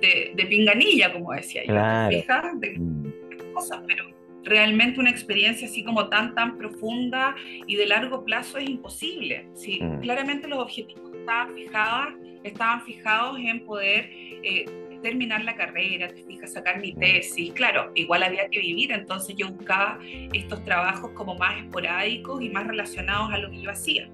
De, 0.02 0.34
de 0.36 0.46
pinganilla, 0.46 1.14
como 1.14 1.32
decía 1.32 1.64
yo, 1.66 1.74
¿te 2.10 2.22
fijas? 2.22 2.60
De, 2.60 2.78
mm. 2.78 3.54
cosas, 3.54 3.80
pero 3.88 4.06
realmente 4.44 5.00
una 5.00 5.10
experiencia 5.10 5.68
así 5.68 5.84
como 5.84 6.10
tan, 6.10 6.34
tan 6.36 6.58
profunda 6.58 7.36
y 7.68 7.76
de 7.76 7.86
largo 7.86 8.24
plazo 8.24 8.58
es 8.58 8.70
imposible. 8.70 9.48
Sí, 9.54 9.80
mm. 9.82 10.02
Claramente 10.02 10.48
los 10.48 10.60
objetivos 10.60 11.12
estaban 11.16 11.54
fijados, 11.54 12.14
estaban 12.44 12.82
fijados 12.84 13.40
en 13.40 13.66
poder 13.66 14.10
eh, 14.12 14.66
terminar 15.02 15.44
la 15.44 15.56
carrera, 15.56 16.08
te 16.08 16.24
fijas, 16.24 16.54
sacar 16.54 16.80
mi 16.80 16.94
mm. 16.94 17.00
tesis. 17.00 17.54
Claro, 17.54 17.92
igual 17.96 18.24
había 18.24 18.48
que 18.50 18.60
vivir, 18.60 18.92
entonces 18.92 19.36
yo 19.36 19.50
buscaba 19.50 20.00
estos 20.34 20.64
trabajos 20.64 21.12
como 21.12 21.36
más 21.36 21.64
esporádicos 21.64 22.42
y 22.42 22.50
más 22.50 22.68
relacionados 22.68 23.32
a 23.32 23.38
lo 23.38 23.52
que 23.52 23.62
yo 23.62 23.72
hacía. 23.72 24.10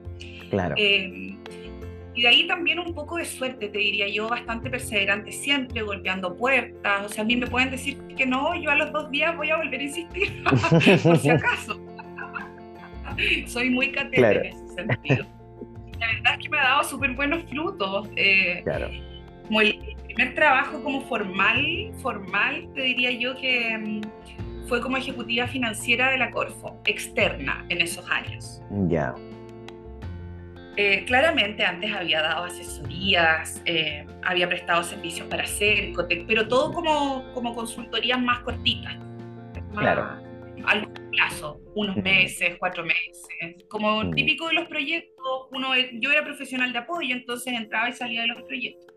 Claro. 0.49 0.75
Eh, 0.77 1.35
y 2.17 2.23
de 2.23 2.29
ahí 2.29 2.47
también 2.47 2.79
un 2.79 2.95
poco 2.95 3.17
de 3.17 3.25
suerte, 3.25 3.69
te 3.69 3.77
diría 3.77 4.07
yo, 4.07 4.27
bastante 4.27 4.71
perseverante 4.71 5.31
siempre, 5.31 5.83
golpeando 5.83 6.35
puertas. 6.35 7.05
O 7.05 7.09
sea, 7.09 7.23
a 7.23 7.27
mí 7.27 7.35
me 7.35 7.45
pueden 7.45 7.69
decir 7.69 7.95
que 8.17 8.25
no, 8.25 8.55
yo 8.55 8.71
a 8.71 8.75
los 8.75 8.91
dos 8.91 9.11
días 9.11 9.37
voy 9.37 9.51
a 9.51 9.57
volver 9.57 9.79
a 9.79 9.83
insistir, 9.83 10.43
por 11.03 11.17
si 11.19 11.29
acaso. 11.29 11.79
Soy 13.45 13.69
muy 13.69 13.91
catete 13.91 14.35
en 14.35 14.45
ese 14.47 14.67
sentido. 14.73 15.25
La 15.99 16.07
verdad 16.07 16.33
es 16.33 16.39
que 16.39 16.49
me 16.49 16.57
ha 16.57 16.63
dado 16.63 16.83
súper 16.85 17.11
buenos 17.11 17.43
frutos. 17.51 18.09
Eh, 18.15 18.61
claro. 18.63 18.89
Como 19.45 19.61
el 19.61 19.95
primer 20.05 20.33
trabajo 20.33 20.81
como 20.81 21.01
formal, 21.01 21.91
formal, 22.01 22.67
te 22.73 22.81
diría 22.81 23.11
yo 23.11 23.37
que 23.37 23.77
mm, 23.77 24.67
fue 24.67 24.81
como 24.81 24.97
ejecutiva 24.97 25.45
financiera 25.45 26.09
de 26.09 26.17
la 26.17 26.31
Corfo, 26.31 26.81
externa 26.85 27.63
en 27.69 27.79
esos 27.79 28.09
años. 28.09 28.59
Ya. 28.87 29.13
Eh, 30.79 31.05
claramente 31.05 31.65
antes 31.65 31.91
había 31.91 32.21
dado 32.21 32.45
asesorías, 32.45 33.59
eh, 33.65 34.05
había 34.21 34.47
prestado 34.47 34.83
servicios 34.83 35.27
para 35.27 35.47
Cercotec, 35.47 36.27
pero 36.27 36.47
todo 36.47 36.71
como, 36.71 37.33
como 37.33 37.55
consultorías 37.55 38.21
más 38.21 38.39
cortitas. 38.41 38.95
claro. 39.75 40.25
A 40.65 40.75
largo 40.75 40.93
plazo, 41.11 41.61
unos 41.75 41.95
meses, 41.97 42.57
cuatro 42.59 42.83
meses. 42.83 43.63
Como 43.69 44.09
típico 44.11 44.47
de 44.47 44.53
los 44.55 44.67
proyectos, 44.67 45.47
uno, 45.51 45.69
yo 45.93 46.11
era 46.11 46.23
profesional 46.23 46.73
de 46.73 46.79
apoyo, 46.79 47.15
entonces 47.15 47.53
entraba 47.53 47.89
y 47.89 47.93
salía 47.93 48.21
de 48.21 48.27
los 48.27 48.41
proyectos. 48.43 48.93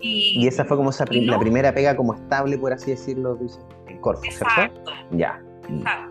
y, 0.00 0.46
esa 0.46 0.64
fue 0.64 0.76
como 0.76 0.90
la 0.90 1.38
primera 1.38 1.74
pega 1.74 1.96
como 1.96 2.14
estable, 2.14 2.56
por 2.56 2.72
así 2.72 2.92
decirlo, 2.92 3.38
en 3.88 3.98
Corfo, 3.98 4.22
¿cierto? 4.22 4.92
Ya. 5.10 5.42
Exacto 5.68 6.09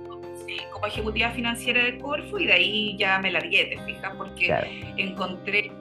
como 0.72 0.88
ejecutiva 0.88 1.32
financiera 1.32 1.84
de 1.84 1.98
Corfo 1.98 2.40
y 2.40 2.48
de 2.48 2.54
ahí 2.54 2.98
ya 2.98 3.20
me 3.20 3.32
largué, 3.32 3.66
te 3.66 3.78
fijas, 3.86 4.14
porque 4.18 4.54
encontré 4.98 5.72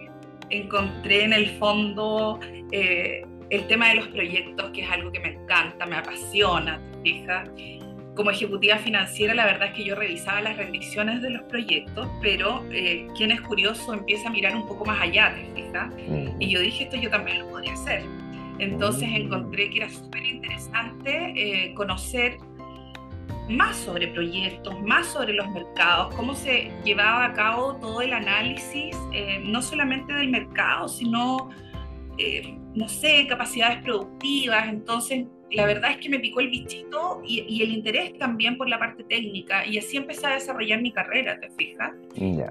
encontré 0.51 1.25
en 1.25 1.33
el 1.33 1.47
fondo 1.59 2.41
eh, 2.73 3.25
el 3.51 3.67
tema 3.67 3.89
de 3.89 3.97
los 3.97 4.09
proyectos, 4.09 4.71
que 4.71 4.83
es 4.83 4.91
algo 4.91 5.11
que 5.11 5.21
me 5.21 5.35
encanta, 5.35 5.87
me 5.87 5.97
apasiona, 5.97 6.81
¿te 6.93 7.11
fijas? 7.11 7.49
Como 8.15 8.31
ejecutiva 8.31 8.79
financiera, 8.79 9.33
la 9.33 9.47
verdad 9.47 9.69
es 9.69 9.75
que 9.75 9.85
yo 9.85 9.95
revisaba 9.95 10.41
las 10.41 10.57
rendiciones 10.57 11.23
de 11.23 11.31
los 11.31 11.43
proyectos, 11.43 12.09
pero 12.21 12.65
eh, 12.73 13.07
quien 13.17 13.31
es 13.31 13.41
curioso 13.41 13.95
empieza 13.95 14.29
a 14.29 14.33
mirar 14.33 14.57
un 14.57 14.67
poco 14.67 14.85
más 14.85 15.01
allá, 15.01 15.35
¿te 15.35 15.63
fijas? 15.63 15.95
Mm. 16.09 16.41
Y 16.41 16.51
yo 16.51 16.61
dije, 16.61 16.85
esto 16.85 16.97
yo 16.97 17.11
también 17.11 17.39
lo 17.39 17.49
podría 17.49 17.73
hacer. 17.75 18.03
Entonces 18.59 19.09
mm. 19.09 19.15
encontré 19.15 19.71
que 19.71 19.79
era 19.79 19.89
súper 19.89 20.27
interesante 20.27 21.33
eh, 21.37 21.75
conocer 21.75 22.39
más 23.49 23.76
sobre 23.76 24.09
proyectos, 24.09 24.81
más 24.83 25.07
sobre 25.07 25.33
los 25.33 25.49
mercados, 25.50 26.14
cómo 26.14 26.35
se 26.35 26.71
llevaba 26.85 27.25
a 27.26 27.33
cabo 27.33 27.76
todo 27.76 28.02
el 28.02 28.12
análisis, 28.12 28.97
eh, 29.12 29.40
no 29.45 29.62
solamente 29.62 30.12
del 30.12 30.28
mercado, 30.28 30.88
sino, 30.88 31.49
eh, 32.19 32.57
no 32.75 32.88
sé, 32.88 33.26
capacidades 33.26 33.83
productivas. 33.83 34.69
Entonces, 34.69 35.26
la 35.50 35.64
verdad 35.64 35.93
es 35.93 35.97
que 35.99 36.11
me 36.11 36.21
picó 36.21 36.40
el 36.40 36.50
bichito 36.50 37.23
y, 37.25 37.62
el 37.62 37.71
interés 37.71 38.17
también 38.19 38.59
por 38.59 38.69
la 38.69 38.78
parte 38.78 39.02
técnica, 39.05 39.67
y 39.67 39.78
así 39.78 39.97
empecé 39.97 40.26
a 40.26 40.35
desarrollar 40.35 40.83
mi 40.83 40.93
carrera, 40.93 41.40
¿te 41.40 41.50
fijas? 41.50 41.93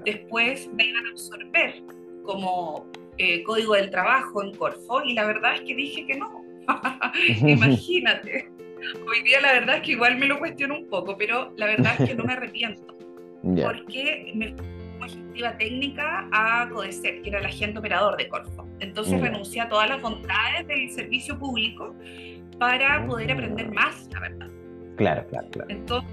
Después 0.04 0.68
me 0.74 0.86
iban 0.86 1.06
a 1.06 1.10
absorber 1.10 1.82
como 2.24 2.86
eh, 3.18 3.42
código 3.44 3.74
del 3.74 3.90
trabajo 3.90 4.42
en 4.42 4.54
Corfo, 4.54 5.02
y 5.04 5.14
la 5.14 5.26
verdad 5.26 5.54
es 5.54 5.60
que 5.60 5.74
dije 5.76 6.06
que 6.06 6.16
no. 6.16 6.42
Imagínate. 7.46 8.57
Hoy 9.06 9.22
día 9.22 9.40
la 9.40 9.52
verdad 9.52 9.76
es 9.76 9.82
que 9.82 9.92
igual 9.92 10.18
me 10.18 10.26
lo 10.26 10.38
cuestiono 10.38 10.76
un 10.76 10.88
poco, 10.88 11.16
pero 11.16 11.52
la 11.56 11.66
verdad 11.66 11.94
es 11.98 12.08
que 12.08 12.14
no 12.14 12.24
me 12.24 12.32
arrepiento. 12.34 12.96
Porque 13.42 14.32
me 14.34 14.54
fui 14.54 14.66
ejecutiva 15.06 15.56
técnica 15.56 16.28
a 16.32 16.68
CODECER, 16.68 17.22
que 17.22 17.28
era 17.28 17.38
el 17.38 17.46
agente 17.46 17.78
operador 17.78 18.16
de 18.16 18.28
Corfo. 18.28 18.66
Entonces 18.80 19.20
renuncié 19.20 19.62
a 19.62 19.68
todas 19.68 19.88
las 19.88 20.02
bondades 20.02 20.66
del 20.66 20.90
servicio 20.90 21.38
público 21.38 21.94
para 22.58 23.06
poder 23.06 23.32
aprender 23.32 23.72
más, 23.72 24.08
la 24.12 24.20
verdad. 24.20 24.48
Claro, 24.96 25.26
claro, 25.28 25.48
claro. 25.50 25.70
Entonces 25.70 26.10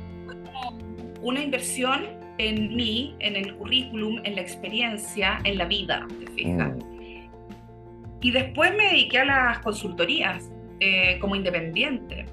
una 1.21 1.41
inversión 1.41 2.05
en 2.37 2.75
mí, 2.75 3.15
en 3.19 3.35
el 3.35 3.55
currículum, 3.55 4.19
en 4.23 4.35
la 4.35 4.41
experiencia, 4.41 5.39
en 5.43 5.57
la 5.57 5.65
vida, 5.65 6.05
¿te 6.19 6.31
fijas? 6.31 6.75
Mm. 6.75 7.29
Y 8.21 8.31
después 8.31 8.75
me 8.75 8.85
dediqué 8.85 9.19
a 9.19 9.25
las 9.25 9.59
consultorías 9.59 10.51
eh, 10.79 11.17
como 11.19 11.35
independiente. 11.35 12.25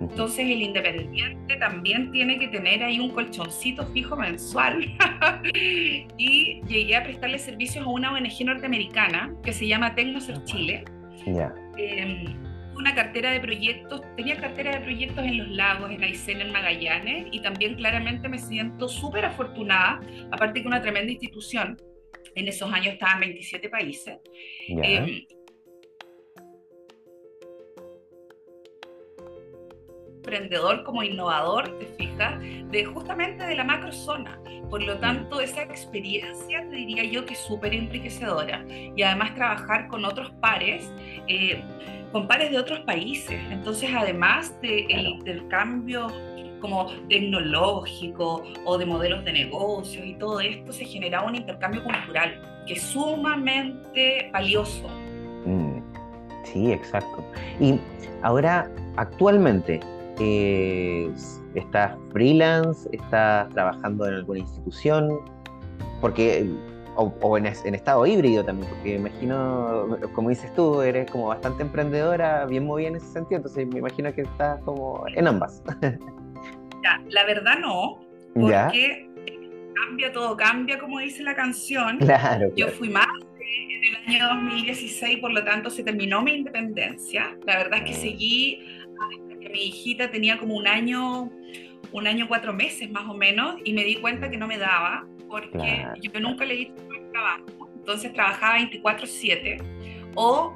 Entonces 0.00 0.40
el 0.40 0.62
independiente 0.62 1.56
también 1.56 2.12
tiene 2.12 2.38
que 2.38 2.48
tener 2.48 2.82
ahí 2.82 3.00
un 3.00 3.10
colchoncito 3.10 3.86
fijo 3.92 4.16
mensual. 4.16 4.96
y 6.18 6.62
llegué 6.66 6.96
a 6.96 7.02
prestarle 7.02 7.38
servicios 7.38 7.84
a 7.84 7.88
una 7.88 8.12
ONG 8.12 8.44
norteamericana 8.44 9.34
que 9.42 9.52
se 9.52 9.66
llama 9.66 9.94
Tecnoser 9.94 10.42
Chile. 10.44 10.84
Em, 11.76 12.24
una 12.76 12.94
cartera 12.94 13.32
de 13.32 13.40
proyectos, 13.40 14.02
tenía 14.16 14.36
cartera 14.36 14.78
de 14.78 14.80
proyectos 14.80 15.24
en 15.24 15.38
los 15.38 15.48
lagos, 15.48 15.90
en 15.90 16.02
Aysén, 16.04 16.40
en 16.40 16.52
Magallanes, 16.52 17.26
y 17.32 17.40
también 17.40 17.74
claramente 17.74 18.28
me 18.28 18.38
siento 18.38 18.88
súper 18.88 19.24
afortunada, 19.24 20.00
aparte 20.30 20.62
que 20.62 20.68
una 20.68 20.80
tremenda 20.80 21.10
institución. 21.10 21.76
En 22.36 22.46
esos 22.46 22.72
años 22.72 22.94
estaban 22.94 23.18
27 23.18 23.68
países 23.68 24.18
emprendedor 30.28 30.84
como 30.84 31.02
innovador, 31.02 31.78
te 31.78 31.86
fijas, 31.86 32.38
de 32.70 32.84
justamente 32.84 33.44
de 33.44 33.54
la 33.54 33.64
macrozona. 33.64 34.38
Por 34.68 34.82
lo 34.82 34.98
tanto, 34.98 35.40
esa 35.40 35.62
experiencia 35.62 36.60
te 36.68 36.76
diría 36.76 37.04
yo 37.04 37.24
que 37.24 37.32
es 37.32 37.40
súper 37.40 37.72
enriquecedora 37.72 38.64
y 38.68 39.02
además 39.02 39.34
trabajar 39.34 39.88
con 39.88 40.04
otros 40.04 40.30
pares, 40.40 40.92
eh, 41.26 41.62
con 42.12 42.28
pares 42.28 42.50
de 42.50 42.58
otros 42.58 42.80
países. 42.80 43.40
Entonces, 43.50 43.90
además 43.94 44.54
del 44.60 44.86
de 44.86 45.02
intercambio 45.02 46.08
como 46.60 46.86
tecnológico 47.08 48.42
o 48.64 48.76
de 48.76 48.84
modelos 48.84 49.24
de 49.24 49.32
negocios 49.32 50.04
y 50.04 50.14
todo 50.14 50.40
esto, 50.40 50.72
se 50.72 50.84
genera 50.84 51.22
un 51.22 51.36
intercambio 51.36 51.82
cultural 51.82 52.42
que 52.66 52.74
es 52.74 52.82
sumamente 52.82 54.28
valioso. 54.32 54.88
Mm, 55.46 55.78
sí, 56.44 56.72
exacto. 56.72 57.24
Y 57.60 57.78
ahora, 58.22 58.70
actualmente, 58.96 59.80
eh, 60.20 61.10
¿Estás 61.54 61.96
freelance? 62.12 62.88
¿Estás 62.92 63.48
trabajando 63.50 64.06
en 64.06 64.14
alguna 64.14 64.40
institución? 64.40 65.20
Porque, 66.00 66.48
o, 66.96 67.38
en, 67.38 67.46
estado 67.46 68.06
híbrido 68.06 68.44
también, 68.44 68.68
porque 68.70 68.94
imagino, 68.94 69.98
como 70.14 70.28
dices 70.28 70.54
tú, 70.54 70.82
eres 70.82 71.10
como 71.10 71.28
bastante 71.28 71.62
emprendedora, 71.62 72.46
bien 72.46 72.66
movida 72.66 72.88
en 72.88 72.96
ese 72.96 73.06
sentido, 73.06 73.38
entonces 73.38 73.66
me 73.68 73.78
imagino 73.78 74.12
que 74.12 74.22
estás 74.22 74.60
como 74.64 75.04
en 75.14 75.26
ambas. 75.26 75.62
Ya, 76.80 77.02
la 77.10 77.24
verdad 77.24 77.58
no, 77.60 77.98
porque 78.34 79.10
cambia, 79.74 80.12
todo 80.12 80.36
cambia, 80.36 80.78
como 80.78 81.00
dice 81.00 81.24
la 81.24 81.34
canción. 81.34 81.98
Claro, 81.98 82.52
Yo 82.54 82.68
fui 82.68 82.88
más 82.88 83.06
en 83.40 83.84
el 83.84 83.96
año 84.06 84.34
2016, 84.34 85.18
por 85.18 85.32
lo 85.32 85.44
tanto 85.44 85.70
se 85.70 85.82
terminó 85.82 86.22
mi 86.22 86.34
independencia. 86.34 87.36
La 87.46 87.58
verdad 87.58 87.80
es 87.80 87.84
que 87.84 87.96
ah. 87.96 88.00
Seguí 89.10 89.28
mi 89.48 89.64
hijita 89.64 90.10
tenía 90.10 90.38
como 90.38 90.56
un 90.56 90.66
año, 90.66 91.30
un 91.92 92.06
año 92.06 92.28
cuatro 92.28 92.52
meses 92.52 92.90
más 92.90 93.08
o 93.08 93.14
menos, 93.14 93.56
y 93.64 93.72
me 93.72 93.84
di 93.84 93.96
cuenta 93.96 94.30
que 94.30 94.36
no 94.36 94.46
me 94.46 94.58
daba, 94.58 95.06
porque 95.28 95.86
yo 96.00 96.20
nunca 96.20 96.44
le 96.44 96.54
di 96.54 96.72
trabajo. 97.12 97.68
Entonces 97.76 98.12
trabajaba 98.12 98.58
24-7 98.58 99.62
o 100.14 100.54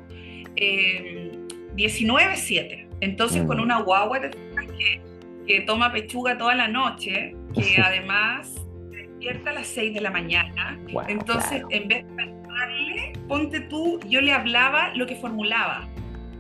19-7. 1.76 2.72
Em, 2.72 2.88
Entonces 3.00 3.42
con 3.44 3.58
mm. 3.58 3.62
una 3.62 3.80
guagua 3.80 4.20
que, 4.20 5.00
que 5.46 5.61
toma 5.62 5.92
pechuga 5.92 6.37
toda 6.37 6.54
la 6.54 6.68
noche, 6.68 7.34
que 7.54 7.76
además 7.84 8.54
despierta 8.90 9.50
a 9.50 9.54
las 9.54 9.66
6 9.68 9.94
de 9.94 10.00
la 10.00 10.11
mañana. 10.11 10.78
Entonces, 11.08 11.62
en 11.70 11.88
vez 11.88 12.04
de 12.16 12.22
hablarle, 12.22 13.12
ponte 13.28 13.61
tú, 13.61 14.00
yo 14.08 14.20
le 14.20 14.32
hablaba 14.32 14.94
lo 14.94 15.06
que 15.06 15.16
formulaba. 15.16 15.88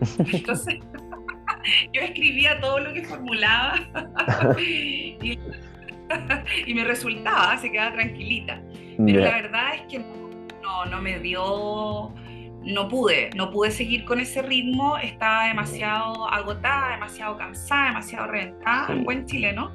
Entonces, 0.32 0.80
yo 1.92 2.00
escribía 2.00 2.60
todo 2.60 2.80
lo 2.80 2.92
que 2.92 3.04
formulaba 3.04 3.74
y, 6.66 6.74
me 6.74 6.84
resultaba, 6.84 7.56
se 7.58 7.70
quedaba 7.70 7.94
tranquilita. 7.94 8.60
Pero 9.04 9.20
la 9.20 9.30
verdad 9.30 9.74
es 9.74 9.82
que 9.82 9.98
no, 10.62 10.86
no 10.86 11.00
me 11.00 11.18
dio, 11.18 12.12
no 12.62 12.88
pude, 12.88 13.30
no 13.34 13.50
pude 13.50 13.70
seguir 13.70 14.04
con 14.04 14.20
ese 14.20 14.42
ritmo, 14.42 14.98
estaba 14.98 15.46
demasiado 15.46 16.28
agotada, 16.28 16.92
demasiado 16.92 17.36
cansada, 17.36 17.88
demasiado 17.88 18.26
reventada, 18.26 18.92
en 18.92 19.04
buen 19.04 19.26
chileno. 19.26 19.72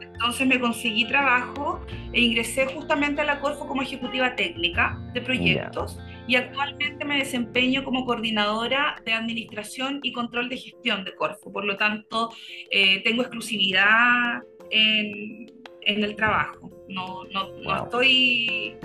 Entonces 0.00 0.46
me 0.46 0.60
conseguí 0.60 1.08
trabajo 1.08 1.80
e 2.12 2.20
ingresé 2.20 2.66
justamente 2.66 3.22
a 3.22 3.24
la 3.24 3.40
Corfo 3.40 3.66
como 3.66 3.82
ejecutiva 3.82 4.36
técnica 4.36 4.98
de 5.14 5.22
proyectos 5.22 5.98
y 6.30 6.36
actualmente 6.36 7.04
me 7.04 7.18
desempeño 7.18 7.82
como 7.82 8.06
coordinadora 8.06 9.02
de 9.04 9.12
administración 9.12 9.98
y 10.04 10.12
control 10.12 10.48
de 10.48 10.58
gestión 10.58 11.04
de 11.04 11.12
Corfo. 11.16 11.52
Por 11.52 11.64
lo 11.64 11.76
tanto, 11.76 12.30
eh, 12.70 13.02
tengo 13.02 13.22
exclusividad 13.22 14.40
en, 14.70 15.50
en, 15.80 16.04
el 16.04 16.14
trabajo. 16.14 16.70
No, 16.88 17.24
no, 17.32 17.48
no 17.64 17.82
estoy 17.82 18.76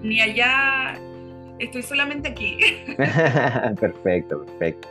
ni 0.00 0.20
allá, 0.20 0.94
estoy 1.58 1.82
solamente 1.82 2.28
aquí. 2.28 2.56
perfecto, 3.80 4.46
perfecto. 4.46 4.88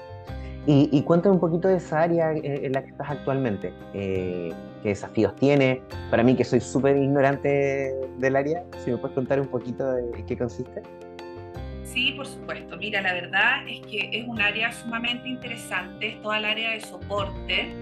Y, 0.68 1.02
cuéntame 1.04 1.36
un 1.36 1.42
poquito 1.42 1.70
de 1.70 1.78
esa 1.78 2.02
área 2.02 2.34
en 2.34 2.74
la 2.74 2.84
que 2.84 2.92
estás 2.92 3.10
actualmente. 3.10 3.74
Eh, 3.94 4.54
¿Qué 4.84 4.90
desafíos 4.90 5.36
tiene? 5.38 5.82
Para 6.10 6.24
mí, 6.24 6.36
que 6.36 6.44
soy 6.44 6.60
súper 6.60 6.98
ignorante 6.98 7.96
del 8.20 8.36
área, 8.36 8.64
si 8.84 8.92
me 8.92 8.98
puedes 8.98 9.16
contar 9.16 9.40
un 9.40 9.48
poquito 9.48 9.90
de 9.94 10.24
qué 10.26 10.38
consiste. 10.38 10.84
Sí, 11.94 12.14
por 12.16 12.26
supuesto. 12.26 12.78
Mira, 12.78 13.02
la 13.02 13.14
verdad 13.14 13.68
es 13.68 13.82
que 13.88 14.10
es 14.14 14.28
un 14.28 14.42
área 14.42 14.72
sumamente 14.72 15.28
interesante, 15.28 16.10
es 16.10 16.22
toda 16.22 16.38
el 16.38 16.46
área 16.46 16.72
de 16.72 16.82
soporte. 16.82 17.74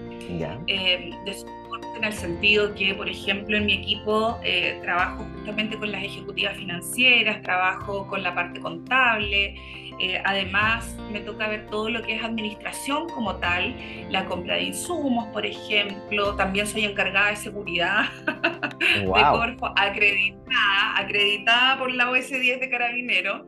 Eh, 0.67 1.11
de 1.25 1.33
soporte 1.33 1.87
en 1.97 2.03
el 2.03 2.13
sentido 2.13 2.73
que, 2.75 2.93
por 2.93 3.09
ejemplo, 3.09 3.57
en 3.57 3.65
mi 3.65 3.73
equipo 3.73 4.39
eh, 4.43 4.79
trabajo 4.81 5.25
justamente 5.33 5.77
con 5.77 5.91
las 5.91 6.03
ejecutivas 6.03 6.55
financieras, 6.57 7.41
trabajo 7.41 8.07
con 8.07 8.21
la 8.21 8.35
parte 8.35 8.59
contable, 8.59 9.55
eh, 9.99 10.21
además, 10.23 10.95
me 11.11 11.19
toca 11.19 11.49
ver 11.49 11.67
todo 11.67 11.89
lo 11.89 12.01
que 12.01 12.15
es 12.15 12.23
administración 12.23 13.09
como 13.09 13.35
tal, 13.35 13.75
la 14.09 14.25
compra 14.25 14.55
de 14.55 14.63
insumos, 14.63 15.27
por 15.27 15.45
ejemplo. 15.45 16.35
También 16.35 16.65
soy 16.67 16.85
encargada 16.85 17.31
de 17.31 17.35
seguridad 17.35 18.05
de 18.79 19.05
Corfo, 19.05 19.73
acreditada, 19.75 20.97
acreditada 20.97 21.77
por 21.77 21.93
la 21.93 22.09
OS10 22.09 22.59
de 22.59 22.69
Carabinero. 22.69 23.45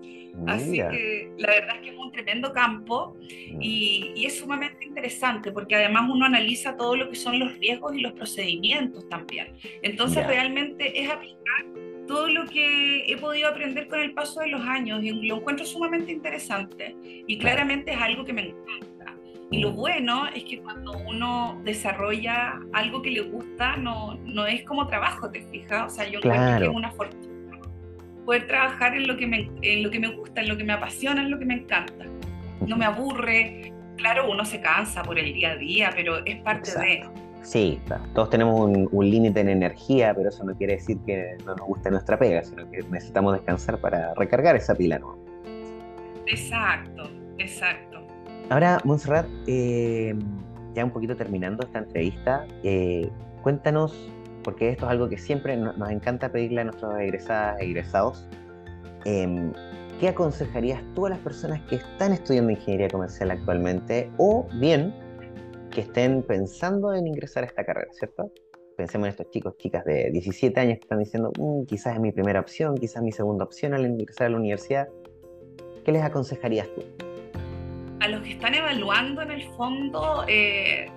Así 0.48 0.78
que 0.78 1.32
la 1.38 1.50
verdad 1.50 1.76
es 1.76 1.82
que 1.82 1.90
es 1.90 1.98
un 1.98 2.12
tremendo 2.12 2.54
campo 2.54 3.16
mm. 3.20 3.62
y, 3.62 4.26
es 4.26 4.40
sumamente 4.40 4.86
interesante 4.86 5.52
porque 5.52 5.76
además 5.76 6.10
uno 6.10 6.26
analiza 6.26 6.76
todo 6.78 6.96
lo 6.96 7.10
que 7.10 7.16
son 7.16 7.40
los 7.40 7.58
riesgos 7.58 7.96
y 7.96 8.02
los 8.02 8.14
procedimientos 8.14 9.08
también. 9.10 9.54
Entonces 9.82 10.26
realmente 10.26 11.02
es 11.02 11.10
aplicar 11.10 11.66
todo 12.08 12.28
lo 12.28 12.46
que 12.46 13.12
he 13.12 13.18
podido 13.18 13.50
aprender 13.50 13.88
con 13.88 14.00
el 14.00 14.14
paso 14.14 14.42
de 14.42 14.48
los 14.48 14.62
años 14.62 15.04
y 15.04 15.12
lo 15.12 15.38
encuentro 15.38 15.66
sumamente 15.66 16.12
interesante 16.12 16.96
y 17.04 17.38
claramente 17.38 17.92
es 17.92 17.98
algo 17.98 18.26
que 18.26 18.34
me 18.34 18.50
encanta. 18.50 19.16
Y 19.50 19.60
lo 19.60 19.72
mm. 19.72 19.76
bueno 19.76 20.28
es 20.34 20.44
que 20.46 20.60
cuando 20.60 20.94
uno 21.08 21.62
desarrolla 21.64 22.60
algo 22.74 23.02
que 23.02 23.12
le 23.12 23.22
gusta, 23.22 23.76
no, 23.78 24.16
no 24.24 24.48
es 24.48 24.64
como 24.64 24.88
trabajo, 24.88 25.30
¿te 25.30 25.42
fijas? 25.48 25.92
O 25.92 25.96
sea, 25.96 26.10
yo 26.10 26.20
encuentro 26.20 26.58
que 26.58 26.64
es 26.64 26.70
una 26.70 26.92
fortuna 26.92 27.31
poder 28.26 28.48
trabajar 28.48 28.96
en 28.96 29.08
lo, 29.08 29.18
que 29.18 29.28
me, 29.28 29.50
en 29.62 29.84
lo 29.84 29.92
que 29.92 30.00
me 30.00 30.16
gusta, 30.16 30.42
en 30.42 30.50
lo 30.50 30.58
que 30.58 30.64
me 30.64 30.74
apasiona, 30.74 31.24
en 31.24 31.32
lo 31.32 31.40
que 31.40 31.46
me 31.46 31.56
encanta. 31.56 32.06
No 32.66 32.78
me 32.78 32.86
aburre. 32.86 33.74
Claro, 33.98 34.32
uno 34.32 34.46
se 34.46 34.62
cansa 34.62 35.04
por 35.04 35.20
el 35.20 35.34
día 35.34 35.52
a 35.52 35.56
día, 35.58 35.92
pero 35.96 36.26
es 36.26 36.38
parte 36.38 36.72
de 36.80 37.04
Sí, 37.44 37.82
todos 38.14 38.30
tenemos 38.30 38.70
un, 38.92 39.10
límite 39.10 39.40
en 39.40 39.50
energía, 39.50 40.14
pero 40.14 40.30
eso 40.30 40.44
no 40.44 40.56
quiere 40.56 40.74
decir 40.74 40.98
que 41.06 41.38
no 41.46 41.56
nos 41.56 41.68
guste 41.68 41.90
nuestra 41.90 42.18
pega, 42.18 42.44
sino 42.44 42.70
que 42.70 42.84
necesitamos 42.84 43.34
descansar 43.34 43.80
para 43.80 44.14
recargar 44.14 44.56
esa 44.56 44.76
pila. 44.76 45.00
¿no? 45.00 45.18
Exacto, 46.28 47.10
exacto. 47.40 48.06
Ahora, 48.50 48.80
Montserrat, 48.84 49.26
eh, 49.48 50.14
ya 50.76 50.86
un 50.86 50.92
poquito 50.92 51.16
terminando 51.16 51.64
esta 51.66 51.80
entrevista, 51.80 52.46
eh, 52.64 53.10
cuéntanos, 53.42 54.12
porque 54.44 54.70
esto 54.70 54.86
es 54.86 54.92
algo 54.92 55.10
que 55.10 55.18
siempre 55.18 55.56
nos, 55.58 55.76
encanta 55.90 56.32
pedirle 56.32 56.62
a 56.62 56.64
nuestros 56.66 57.00
egresadas 57.00 57.60
e 57.60 57.66
egresados, 57.66 58.28
em, 59.06 59.52
¿qué 60.00 60.10
aconsejarías 60.10 60.82
tú 60.96 61.06
a 61.06 61.10
las 61.10 61.20
personas 61.20 61.62
que 61.70 61.76
están 61.76 62.14
estudiando 62.14 62.52
ingeniería 62.52 62.90
comercial 62.90 63.32
actualmente 63.32 64.10
o 64.18 64.48
bien 64.60 64.94
que 65.72 65.82
estén 65.82 66.22
pensando 66.24 66.94
en 66.94 67.08
ingresar 67.08 67.44
a 67.44 67.48
esta 67.48 67.64
carrera, 67.64 67.92
¿cierto? 67.94 68.32
Pensemos 68.78 69.06
en 69.06 69.12
estos 69.12 69.30
chicos, 69.32 69.58
chicas 69.58 69.86
de 69.86 70.10
17 70.12 70.60
años 70.60 70.78
que 70.78 70.84
están 70.84 71.00
diciendo, 71.00 71.32
mm, 71.38 71.66
quizás 71.66 71.96
es 71.96 72.00
mi 72.00 72.12
primera 72.12 72.40
opción, 72.40 72.76
quizás 72.76 73.02
mi 73.02 73.12
segunda 73.12 73.46
opción 73.46 73.74
al 73.74 73.86
ingresar 73.86 74.28
a 74.28 74.30
la 74.32 74.38
universidad. 74.38 74.88
¿Qué 75.86 75.92
les 75.92 76.04
aconsejarías 76.04 76.68
tú? 76.76 76.84
A 78.00 78.08
los 78.08 78.22
que 78.22 78.32
están 78.34 78.54
evaluando 78.54 79.22
en 79.22 79.32
el 79.32 79.44
fondo, 79.52 80.26
eh, 80.28 80.88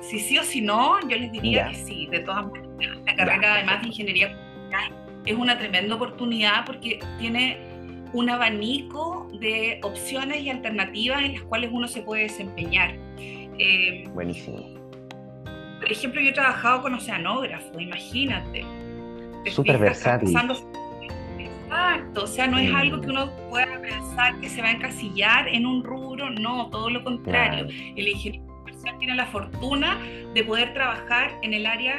si 0.00 0.18
sí 0.18 0.38
o 0.38 0.42
si 0.42 0.60
no, 0.60 1.00
yo 1.08 1.16
les 1.16 1.32
diría 1.32 1.68
que 1.68 1.74
sí, 1.74 2.06
de 2.10 2.20
todas 2.20 2.46
maneras. 2.46 2.98
La 3.06 3.14
carrera 3.14 3.54
además 3.54 3.82
de 3.82 3.88
ingeniería 3.88 4.36
es 5.26 5.34
una 5.34 5.58
tremenda 5.58 5.94
oportunidad 5.94 6.64
porque 6.64 6.98
tiene 7.18 7.58
un 8.12 8.28
abanico 8.28 9.28
de 9.40 9.80
opciones 9.82 10.42
y 10.42 10.50
alternativas 10.50 11.22
en 11.22 11.34
las 11.34 11.42
cuales 11.42 11.70
uno 11.72 11.86
se 11.86 12.02
puede 12.02 12.22
desempeñar. 12.22 12.94
Eh, 13.18 14.04
Buenísimo. 14.14 14.58
Por 15.80 15.92
ejemplo, 15.92 16.20
yo 16.20 16.30
he 16.30 16.32
trabajado 16.32 16.82
con 16.82 16.94
oceanógrafo, 16.94 17.78
imagínate. 17.78 18.64
Súper 19.50 19.78
versátil. 19.78 20.36
Exacto, 21.70 22.24
o 22.24 22.26
sea, 22.26 22.48
no 22.48 22.58
es 22.58 22.74
algo 22.74 23.00
que 23.00 23.10
uno 23.10 23.30
pueda 23.48 23.80
pensar 23.80 24.38
que 24.40 24.48
se 24.48 24.60
va 24.60 24.68
a 24.68 24.72
encasillar 24.72 25.46
en 25.48 25.66
un 25.66 25.84
rubro, 25.84 26.28
no, 26.30 26.68
todo 26.68 26.90
lo 26.90 27.04
contrario. 27.04 27.68
El 27.96 28.08
ingeniero 28.08 28.49
tiene 28.98 29.14
la 29.14 29.26
fortuna 29.26 29.98
de 30.34 30.44
poder 30.44 30.72
trabajar 30.74 31.38
en 31.42 31.54
el 31.54 31.66
área 31.66 31.98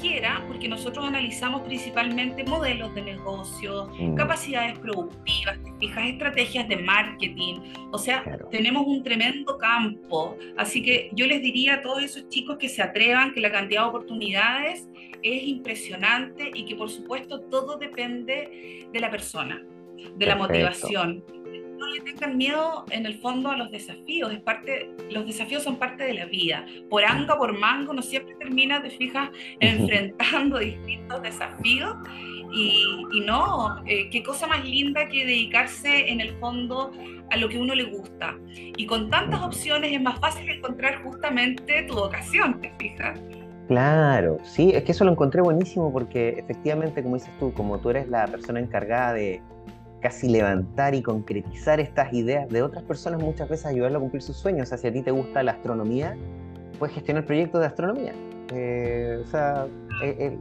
quiera, 0.00 0.42
porque 0.48 0.68
nosotros 0.68 1.04
analizamos 1.04 1.62
principalmente 1.62 2.44
modelos 2.44 2.94
de 2.94 3.02
negocio, 3.02 3.90
mm. 3.98 4.14
capacidades 4.14 4.78
productivas, 4.78 5.58
fijas 5.78 6.06
estrategias 6.06 6.68
de 6.68 6.76
marketing, 6.76 7.60
o 7.92 7.98
sea, 7.98 8.24
tenemos 8.50 8.86
un 8.86 9.02
tremendo 9.02 9.58
campo. 9.58 10.36
Así 10.56 10.82
que 10.82 11.10
yo 11.12 11.26
les 11.26 11.42
diría 11.42 11.74
a 11.74 11.82
todos 11.82 12.02
esos 12.02 12.28
chicos 12.28 12.56
que 12.58 12.68
se 12.68 12.82
atrevan, 12.82 13.32
que 13.32 13.40
la 13.40 13.52
cantidad 13.52 13.82
de 13.82 13.88
oportunidades 13.88 14.88
es 15.22 15.42
impresionante 15.42 16.50
y 16.54 16.64
que 16.64 16.74
por 16.74 16.90
supuesto 16.90 17.40
todo 17.42 17.76
depende 17.76 18.88
de 18.90 19.00
la 19.00 19.10
persona, 19.10 19.62
de 20.16 20.26
la 20.26 20.36
motivación 20.36 21.22
no 21.80 21.86
le 21.88 22.00
tengan 22.00 22.36
miedo 22.36 22.84
en 22.90 23.06
el 23.06 23.18
fondo 23.18 23.50
a 23.50 23.56
los 23.56 23.70
desafíos, 23.70 24.32
es 24.32 24.40
parte, 24.40 24.90
los 25.10 25.26
desafíos 25.26 25.62
son 25.62 25.76
parte 25.76 26.04
de 26.04 26.14
la 26.14 26.26
vida. 26.26 26.64
Por 26.88 27.04
anga, 27.04 27.36
por 27.36 27.58
mango, 27.58 27.92
no 27.92 28.02
siempre 28.02 28.34
termina, 28.36 28.82
te 28.82 28.90
fijas, 28.90 29.30
enfrentando 29.58 30.58
distintos 30.60 31.22
desafíos. 31.22 31.96
Y, 32.52 33.22
no, 33.24 33.80
eh, 33.86 34.10
qué 34.10 34.22
cosa 34.22 34.46
más 34.46 34.64
linda 34.64 35.08
que 35.08 35.24
dedicarse 35.24 36.10
en 36.10 36.20
el 36.20 36.36
fondo 36.38 36.90
a 37.30 37.36
lo 37.36 37.48
que 37.48 37.58
uno 37.58 37.74
le 37.74 37.84
gusta. 37.84 38.36
Y 38.48 38.86
con 38.86 39.08
tantas 39.08 39.40
opciones 39.40 39.92
es 39.92 40.02
más 40.02 40.18
fácil 40.18 40.48
encontrar 40.50 41.02
justamente 41.04 41.84
tu 41.84 41.94
vocación, 41.94 42.60
¿te 42.60 42.72
fijas? 42.78 43.18
Claro, 43.68 44.38
sí, 44.42 44.72
es 44.74 44.82
que 44.82 44.90
eso 44.90 45.04
lo 45.04 45.12
encontré 45.12 45.42
buenísimo 45.42 45.92
porque 45.92 46.30
efectivamente, 46.30 47.04
como 47.04 47.14
dices 47.14 47.30
tú, 47.38 47.52
como 47.54 47.78
tú 47.78 47.90
eres 47.90 48.08
la 48.08 48.26
persona 48.26 48.58
encargada 48.58 49.12
de, 49.12 49.40
casi 50.00 50.28
levantar 50.28 50.94
y 50.94 51.02
concretizar 51.02 51.78
estas 51.78 52.12
ideas 52.12 52.48
de 52.48 52.62
otras 52.62 52.82
personas, 52.84 53.22
muchas 53.22 53.48
veces 53.48 53.66
ayudarlo 53.66 53.98
a 53.98 54.00
cumplir 54.00 54.22
sus 54.22 54.36
sueños. 54.36 54.64
O 54.64 54.68
sea, 54.68 54.78
si 54.78 54.86
a 54.88 54.92
ti 54.92 55.02
te 55.02 55.10
gusta 55.10 55.42
la 55.42 55.52
astronomía, 55.52 56.16
puedes 56.78 56.94
gestionar 56.94 57.26
proyectos 57.26 57.60
de 57.60 57.66
astronomía. 57.66 58.14
Eh, 58.52 59.22
o 59.22 59.26
sea, 59.26 59.66
eh, 60.02 60.16
eh, 60.18 60.38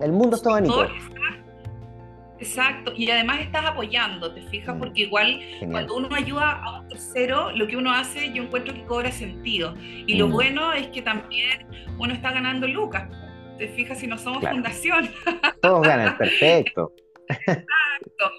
el 0.00 0.12
mundo 0.12 0.36
está 0.36 0.50
abanico. 0.50 0.86
Exacto, 2.38 2.92
y 2.96 3.08
además 3.08 3.40
estás 3.40 3.64
apoyando, 3.64 4.34
te 4.34 4.42
fijas, 4.42 4.74
mm, 4.74 4.78
porque 4.80 5.02
igual 5.02 5.40
cuando 5.70 5.94
uno 5.94 6.08
ayuda 6.12 6.60
a 6.60 6.80
un 6.80 6.88
tercero, 6.88 7.52
lo 7.52 7.68
que 7.68 7.76
uno 7.76 7.92
hace 7.92 8.32
yo 8.32 8.42
encuentro 8.42 8.74
que 8.74 8.84
cobra 8.84 9.12
sentido. 9.12 9.74
Y 9.78 10.16
lo 10.16 10.26
mm. 10.26 10.32
bueno 10.32 10.72
es 10.72 10.88
que 10.88 11.02
también 11.02 11.64
uno 11.98 12.12
está 12.12 12.32
ganando 12.32 12.66
lucas, 12.66 13.08
te 13.58 13.68
fijas 13.68 14.00
si 14.00 14.08
no 14.08 14.18
somos 14.18 14.44
fundación. 14.44 15.08
Todos 15.62 15.82
ganan, 15.82 16.18
perfecto. 16.18 16.92
Exacto 17.28 18.32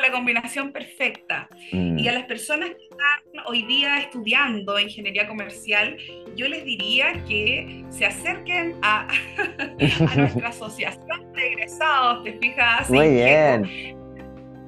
la 0.00 0.10
combinación 0.10 0.72
perfecta. 0.72 1.48
Y 1.72 2.08
a 2.08 2.12
mm. 2.12 2.14
las 2.14 2.24
personas 2.24 2.70
que 2.70 2.82
están 2.90 3.46
hoy 3.46 3.62
día 3.62 3.98
estudiando 3.98 4.78
ingeniería 4.78 5.26
comercial, 5.26 5.96
yo 6.36 6.48
les 6.48 6.64
diría 6.64 7.12
que 7.26 7.84
se 7.90 8.06
acerquen 8.06 8.76
a, 8.82 9.06
a 10.08 10.16
nuestra 10.16 10.48
asociación 10.50 11.32
de 11.32 11.46
egresados, 11.52 12.24
¿te 12.24 12.32
fijas? 12.38 12.90
Muy 12.90 13.10
bien. 13.10 13.96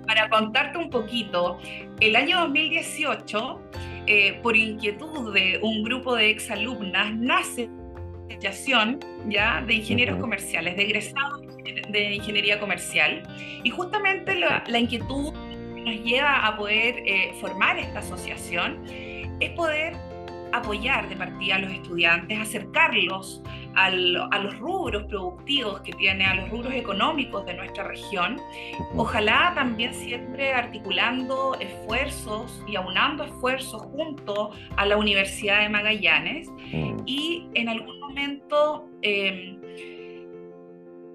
Para 0.06 0.28
contarte 0.28 0.78
un 0.78 0.90
poquito, 0.90 1.58
el 2.00 2.16
año 2.16 2.40
2018, 2.40 3.62
eh, 4.06 4.40
por 4.42 4.56
inquietud 4.56 5.32
de 5.32 5.60
un 5.62 5.84
grupo 5.84 6.16
de 6.16 6.30
exalumnas, 6.30 7.14
nace 7.14 7.68
asociación 8.42 8.98
ya 9.28 9.62
de 9.62 9.74
ingenieros 9.74 10.18
comerciales, 10.18 10.76
de 10.76 10.82
egresados 10.82 11.51
de 11.64 12.14
ingeniería 12.14 12.58
comercial. 12.58 13.22
Y 13.64 13.70
justamente 13.70 14.34
la, 14.34 14.78
inquietud 14.78 15.32
que 15.74 15.82
nos 15.82 16.04
lleva 16.04 16.46
a 16.46 16.56
poder 16.56 16.96
eh, 17.06 17.34
formar 17.40 17.78
esta 17.78 18.00
asociación 18.00 18.84
es 19.40 19.50
poder 19.50 19.96
apoyar 20.52 21.08
de 21.08 21.16
partida 21.16 21.56
a 21.56 21.58
los 21.60 21.72
estudiantes, 21.72 22.38
acercarlos 22.38 23.42
a 23.74 23.90
los 23.90 24.58
rubros 24.58 25.04
productivos 25.04 25.80
que 25.80 25.92
tiene, 25.92 26.26
a 26.26 26.34
los 26.34 26.50
rubros 26.50 26.74
económicos 26.74 27.46
de 27.46 27.54
nuestra 27.54 27.84
región. 27.84 28.38
Ojalá 28.94 29.52
también 29.54 29.94
siempre 29.94 30.52
articulando 30.52 31.56
esfuerzos 31.58 32.62
y 32.68 32.76
aunando 32.76 33.24
esfuerzos 33.24 33.82
junto 33.82 34.50
a 34.76 34.86
la 34.86 34.96
Universidad 34.98 35.60
de 35.62 35.70
Magallanes 35.70 36.50
mm. 36.50 37.02
y 37.06 37.48
en 37.54 37.68
algún 37.68 37.98
momento... 38.00 38.88
Eh, 39.00 39.58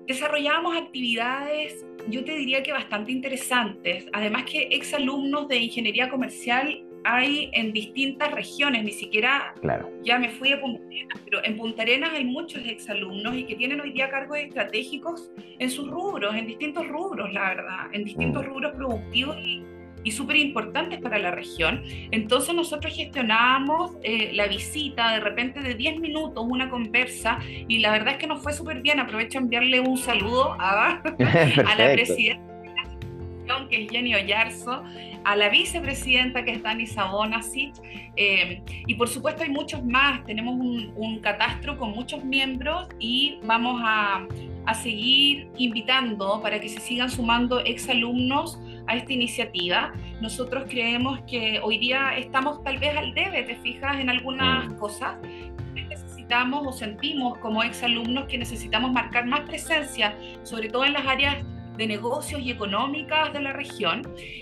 desarrollábamos 0.07 0.77
actividades, 0.77 1.85
yo 2.09 2.23
te 2.23 2.33
diría 2.33 2.63
que 2.63 2.71
bastante 2.71 3.11
interesantes. 3.11 4.07
Además 4.13 4.45
que 4.45 4.69
exalumnos 4.71 5.47
de 5.47 5.57
ingeniería 5.57 6.09
comercial 6.09 6.83
hay 7.03 7.49
en 7.53 7.71
distintas 7.71 8.31
regiones, 8.31 8.83
ni 8.83 8.91
siquiera 8.91 9.53
claro. 9.61 9.89
ya 10.03 10.19
me 10.19 10.29
fui 10.29 10.51
a 10.51 10.59
Punta 10.59 10.83
Arenas, 10.85 11.21
pero 11.23 11.43
en 11.43 11.55
Punta 11.55 11.83
Arenas 11.83 12.11
hay 12.13 12.25
muchos 12.25 12.65
exalumnos 12.65 13.35
y 13.35 13.45
que 13.45 13.55
tienen 13.55 13.79
hoy 13.79 13.91
día 13.91 14.09
cargos 14.09 14.39
estratégicos 14.39 15.31
en 15.59 15.69
sus 15.69 15.89
rubros, 15.89 16.35
en 16.35 16.47
distintos 16.47 16.87
rubros, 16.87 17.31
la 17.31 17.49
verdad, 17.49 17.85
en 17.93 18.03
distintos 18.03 18.43
mm. 18.43 18.47
rubros 18.47 18.75
productivos 18.75 19.37
y 19.37 19.63
y 20.07 20.11
súper 20.11 20.37
importantes 20.37 21.01
para 21.01 21.19
la 21.19 21.31
región. 21.31 21.83
Entonces 22.11 22.55
nosotros 22.55 22.95
gestionábamos 22.95 23.91
eh, 24.03 24.31
la 24.33 24.47
visita 24.47 25.11
de 25.11 25.19
repente 25.19 25.59
de 25.59 25.75
10 25.75 25.99
minutos, 25.99 26.45
una 26.47 26.69
conversa, 26.69 27.39
y 27.67 27.79
la 27.79 27.91
verdad 27.91 28.13
es 28.13 28.17
que 28.17 28.27
nos 28.27 28.41
fue 28.41 28.53
súper 28.53 28.81
bien. 28.81 29.01
Aprovecho 29.01 29.37
a 29.37 29.41
enviarle 29.41 29.81
un 29.81 29.97
saludo 29.97 30.55
a, 30.59 31.01
a 31.01 31.75
la 31.75 31.91
presidenta 31.93 32.47
que 33.69 33.83
es 33.83 33.91
Jenny 33.91 34.13
Oyarzo, 34.15 34.83
a 35.23 35.35
la 35.35 35.49
vicepresidenta 35.49 36.43
que 36.43 36.51
es 36.51 36.63
Dani 36.63 36.85
Sabona, 36.85 37.41
eh, 38.15 38.61
y 38.85 38.95
por 38.95 39.07
supuesto 39.07 39.43
hay 39.43 39.49
muchos 39.49 39.83
más, 39.85 40.23
tenemos 40.25 40.55
un, 40.55 40.93
un 40.95 41.19
catastro 41.19 41.77
con 41.77 41.91
muchos 41.91 42.23
miembros 42.23 42.87
y 42.99 43.39
vamos 43.43 43.81
a, 43.83 44.25
a, 44.65 44.73
seguir 44.73 45.47
invitando 45.57 46.41
para 46.41 46.59
que 46.59 46.69
se 46.69 46.79
sigan 46.79 47.09
sumando 47.09 47.59
exalumnos 47.59 48.59
a 48.87 48.95
esta 48.95 49.13
iniciativa. 49.13 49.93
Nosotros 50.21 50.65
creemos 50.69 51.19
que 51.27 51.59
hoy 51.63 51.77
día 51.77 52.17
estamos 52.17 52.63
tal 52.63 52.77
vez 52.79 52.95
al 52.97 53.13
debe, 53.13 53.43
te 53.43 53.55
fijas, 53.55 53.99
en 53.99 54.09
algunas 54.09 54.69
mm. 54.69 54.77
cosas. 54.77 55.15
Necesitamos 55.73 56.65
o 56.65 56.71
sentimos 56.71 57.37
como 57.37 57.63
exalumnos 57.63 58.25
que 58.25 58.37
necesitamos 58.37 58.91
marcar 58.91 59.25
más 59.25 59.41
presencia, 59.41 60.15
sobre 60.43 60.69
todo 60.69 60.85
en 60.85 60.93
las 60.93 61.05
áreas 61.05 61.37
de 61.77 61.87
negocios 61.87 62.41
y 62.41 62.51
económicas 62.51 63.31
de 63.33 63.41
la 63.41 63.53
región. 63.53 64.01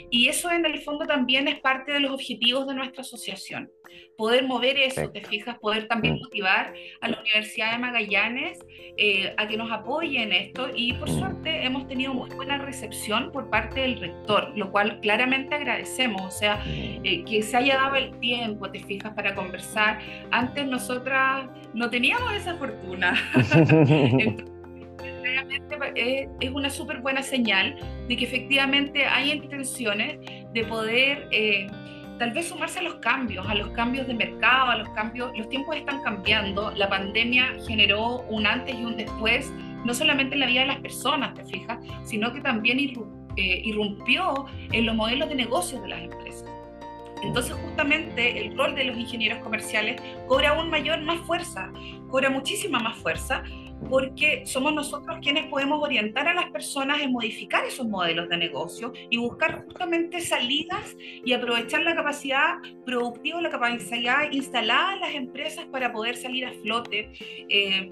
Y 0.09 0.27
eso 0.27 0.51
en 0.51 0.65
el 0.65 0.79
fondo 0.79 1.05
también 1.05 1.47
es 1.47 1.59
parte 1.59 1.91
de 1.91 1.99
los 1.99 2.11
objetivos 2.11 2.67
de 2.67 2.75
nuestra 2.75 3.01
asociación. 3.01 3.69
Poder 4.17 4.45
mover 4.45 4.77
eso, 4.77 5.09
te 5.11 5.21
fijas, 5.21 5.59
poder 5.59 5.87
también 5.87 6.15
mm. 6.15 6.19
motivar 6.19 6.73
a 7.01 7.07
la 7.07 7.19
Universidad 7.19 7.73
de 7.73 7.79
Magallanes 7.79 8.59
eh, 8.97 9.33
a 9.37 9.47
que 9.47 9.57
nos 9.57 9.71
apoye 9.71 10.21
en 10.21 10.31
esto. 10.31 10.69
Y 10.73 10.93
por 10.93 11.09
mm. 11.09 11.19
suerte 11.19 11.65
hemos 11.65 11.87
tenido 11.87 12.13
muy 12.13 12.29
buena 12.29 12.57
recepción 12.57 13.31
por 13.31 13.49
parte 13.49 13.81
del 13.81 13.99
rector, 13.99 14.53
lo 14.55 14.71
cual 14.71 14.99
claramente 15.01 15.55
agradecemos. 15.55 16.21
O 16.21 16.31
sea, 16.31 16.57
mm. 16.57 17.01
eh, 17.03 17.23
que 17.25 17.41
se 17.41 17.57
haya 17.57 17.75
dado 17.75 17.95
el 17.95 18.17
tiempo, 18.19 18.71
te 18.71 18.79
fijas, 18.79 19.13
para 19.13 19.35
conversar. 19.35 19.99
Antes 20.31 20.65
nosotras 20.65 21.49
no 21.73 21.89
teníamos 21.89 22.33
esa 22.33 22.55
fortuna. 22.55 23.13
es, 25.95 26.51
una 26.51 26.69
súper 26.69 27.01
buena 27.01 27.21
señal 27.21 27.75
de 28.07 28.17
que 28.17 28.25
efectivamente 28.25 29.05
hay 29.05 29.31
intenciones 29.31 30.19
de 30.53 30.63
poder 30.65 31.27
eh, 31.31 31.67
tal 32.17 32.31
vez 32.31 32.47
sumarse 32.47 32.79
a 32.79 32.83
los 32.83 32.95
cambios, 32.95 33.47
a 33.47 33.55
los 33.55 33.69
cambios 33.69 34.07
de 34.07 34.13
mercado, 34.13 34.71
a 34.71 34.77
los 34.77 34.89
cambios, 34.89 35.31
los 35.37 35.49
tiempos 35.49 35.75
están 35.75 36.01
cambiando, 36.01 36.71
la 36.71 36.89
pandemia 36.89 37.55
generó 37.67 38.21
un 38.29 38.45
antes 38.47 38.75
y 38.75 38.85
un 38.85 38.97
después, 38.97 39.51
no 39.83 39.93
solamente 39.93 40.35
en 40.35 40.41
la 40.41 40.47
vida 40.47 40.61
de 40.61 40.67
las 40.67 40.79
personas, 40.79 41.33
te 41.33 41.43
fijas, 41.45 41.79
sino 42.03 42.31
que 42.31 42.41
también 42.41 42.79
eh, 42.79 43.61
irrumpió 43.65 44.45
en 44.71 44.85
los 44.85 44.95
modelos 44.95 45.29
de 45.29 45.35
negocios 45.35 45.81
de 45.81 45.89
las 45.89 46.01
empresas. 46.01 46.49
Entonces 47.21 47.53
justamente 47.53 48.45
el 48.45 48.57
rol 48.57 48.75
de 48.75 48.85
los 48.85 48.97
ingenieros 48.97 49.39
comerciales 49.39 50.01
cobra 50.27 50.49
aún 50.49 50.69
mayor, 50.69 51.01
más 51.01 51.19
fuerza, 51.21 51.71
cobra 52.09 52.29
muchísima 52.29 52.79
más 52.79 52.97
fuerza, 52.97 53.43
porque 53.89 54.45
somos 54.45 54.73
nosotros 54.73 55.17
quienes 55.21 55.47
podemos 55.47 55.81
orientar 55.81 56.27
a 56.27 56.33
las 56.33 56.49
personas 56.51 57.01
en 57.01 57.11
modificar 57.11 57.63
esos 57.65 57.87
modelos 57.87 58.29
de 58.29 58.37
negocio 58.37 58.93
y 59.09 59.17
buscar 59.17 59.65
justamente 59.65 60.21
salidas 60.21 60.95
y 60.99 61.33
aprovechar 61.33 61.81
la 61.81 61.95
capacidad 61.95 62.55
productiva, 62.85 63.41
la 63.41 63.49
capacidad 63.49 64.31
instalada 64.31 64.93
en 64.93 64.99
las 65.01 65.15
empresas 65.15 65.65
para 65.65 65.91
poder 65.91 66.15
salir 66.15 66.45
a 66.45 66.53
flote 66.53 67.11
eh, 67.49 67.89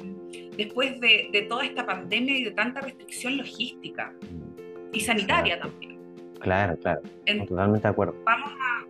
después 0.58 1.00
de, 1.00 1.30
de, 1.32 1.42
toda 1.44 1.66
esta 1.66 1.86
pandemia 1.86 2.38
y 2.38 2.44
de 2.44 2.52
tanta 2.52 2.82
restricción 2.82 3.38
logística 3.38 4.14
y 4.92 5.00
sanitaria 5.00 5.60
también. 5.60 6.00
Claro, 6.40 6.78
claro, 6.78 7.02
totalmente 7.48 7.88
de 7.88 7.92
acuerdo. 7.92 8.16
Vamos 8.26 8.52
a, 8.52 8.86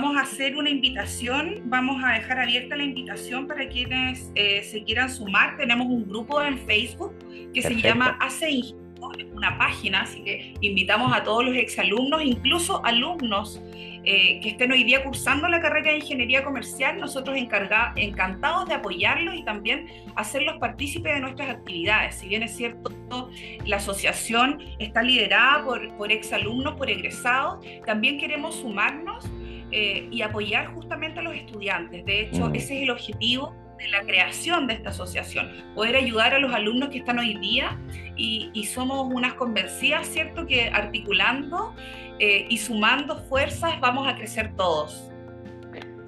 Vamos 0.00 0.16
a 0.16 0.20
hacer 0.20 0.54
una 0.54 0.70
invitación, 0.70 1.62
vamos 1.64 2.00
a 2.04 2.12
dejar 2.12 2.38
abierta 2.38 2.76
la 2.76 2.84
invitación 2.84 3.48
para 3.48 3.68
quienes 3.68 4.30
eh, 4.36 4.62
se 4.62 4.84
quieran 4.84 5.10
sumar. 5.10 5.56
Tenemos 5.56 5.88
un 5.88 6.08
grupo 6.08 6.40
en 6.40 6.56
Facebook 6.56 7.16
que 7.52 7.60
se 7.62 7.74
llama 7.74 8.16
Hace 8.20 8.48
Ingeniería, 8.48 9.34
una 9.34 9.58
página, 9.58 10.02
así 10.02 10.22
que 10.22 10.54
invitamos 10.60 11.12
a 11.12 11.24
todos 11.24 11.46
los 11.46 11.56
exalumnos, 11.56 12.22
incluso 12.22 12.80
alumnos 12.84 13.60
eh, 14.04 14.38
que 14.40 14.50
estén 14.50 14.70
hoy 14.70 14.84
día 14.84 15.02
cursando 15.02 15.48
la 15.48 15.60
carrera 15.60 15.90
de 15.90 15.98
Ingeniería 15.98 16.44
Comercial, 16.44 17.00
nosotros 17.00 17.36
encantados 17.36 18.68
de 18.68 18.74
apoyarlos 18.74 19.34
y 19.34 19.42
también 19.42 19.88
hacerlos 20.14 20.58
partícipes 20.58 21.12
de 21.12 21.20
nuestras 21.20 21.50
actividades. 21.50 22.14
Si 22.14 22.28
bien 22.28 22.44
es 22.44 22.56
cierto, 22.56 23.30
la 23.66 23.78
asociación 23.78 24.60
está 24.78 25.02
liderada 25.02 25.64
por, 25.64 25.92
por 25.96 26.12
exalumnos, 26.12 26.76
por 26.76 26.88
egresados, 26.88 27.66
también 27.84 28.16
queremos 28.16 28.54
sumarnos 28.54 29.28
eh, 29.72 30.08
y 30.10 30.22
apoyar 30.22 30.74
justamente 30.74 31.20
a 31.20 31.22
los 31.22 31.34
estudiantes. 31.34 32.04
De 32.04 32.22
hecho, 32.22 32.48
mm. 32.48 32.54
ese 32.54 32.76
es 32.76 32.82
el 32.84 32.90
objetivo 32.90 33.54
de 33.78 33.88
la 33.88 34.02
creación 34.02 34.66
de 34.66 34.74
esta 34.74 34.90
asociación, 34.90 35.50
poder 35.74 35.96
ayudar 35.96 36.34
a 36.34 36.38
los 36.38 36.52
alumnos 36.52 36.88
que 36.88 36.98
están 36.98 37.18
hoy 37.18 37.38
día 37.38 37.78
y, 38.16 38.64
somos 38.64 39.06
unas 39.12 39.34
convencidas, 39.34 40.06
¿cierto?, 40.06 40.46
que 40.46 40.68
articulando 40.68 41.74
eh, 42.18 42.46
y 42.48 42.58
sumando 42.58 43.18
fuerzas 43.24 43.80
vamos 43.80 44.06
a 44.08 44.16
crecer 44.16 44.54
todos. 44.56 45.10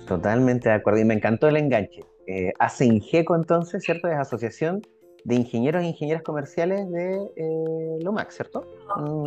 Totalmente 0.07 0.69
de 0.69 0.75
acuerdo 0.75 1.01
y 1.01 1.05
me 1.05 1.15
encantó 1.15 1.49
el 1.49 1.57
enganche. 1.57 2.03
Eh, 2.27 2.53
ACINGECO 2.59 3.37
entonces, 3.37 3.85
¿cierto? 3.85 4.09
Es 4.09 4.17
Asociación 4.17 4.83
de 5.25 5.37
Ingenieros 5.37 5.83
e 5.83 5.87
Ingenieras 5.87 6.23
Comerciales 6.23 6.91
de 6.91 7.15
eh, 7.37 7.99
LOMAC, 8.03 8.31
¿cierto? 8.31 8.67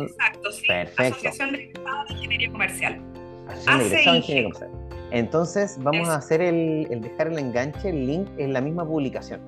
Exacto, 0.02 0.52
sí. 0.52 0.66
Asociación 0.70 1.52
de 1.52 1.72
Ingeniería 2.10 2.50
Comercial. 2.50 3.13
Entonces 5.10 5.78
vamos 5.80 6.08
a 6.08 6.16
hacer 6.16 6.40
el, 6.40 7.00
dejar 7.00 7.28
el 7.28 7.38
enganche, 7.38 7.90
el 7.90 8.06
link 8.06 8.28
en 8.36 8.52
la 8.52 8.60
misma 8.60 8.84
publicación, 8.84 9.40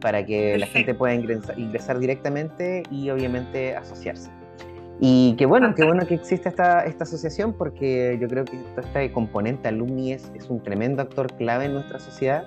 para 0.00 0.24
que 0.24 0.56
la 0.56 0.66
gente 0.66 0.94
pueda 0.94 1.14
ingresar, 1.14 1.98
directamente 1.98 2.82
y 2.90 3.10
obviamente 3.10 3.76
asociarse. 3.76 4.30
Y 4.98 5.34
qué 5.36 5.44
bueno, 5.44 5.74
qué 5.74 5.84
bueno 5.84 6.06
que 6.06 6.14
existe 6.14 6.48
esta, 6.48 6.80
esta 6.86 7.04
asociación 7.04 7.52
porque 7.52 8.16
yo 8.18 8.26
creo 8.28 8.46
que 8.46 8.58
este 8.78 9.12
componente 9.12 9.68
alumni 9.68 10.12
es, 10.12 10.32
es 10.34 10.48
un 10.48 10.62
tremendo 10.62 11.02
actor 11.02 11.30
clave 11.34 11.66
en 11.66 11.74
nuestra 11.74 11.98
sociedad. 11.98 12.46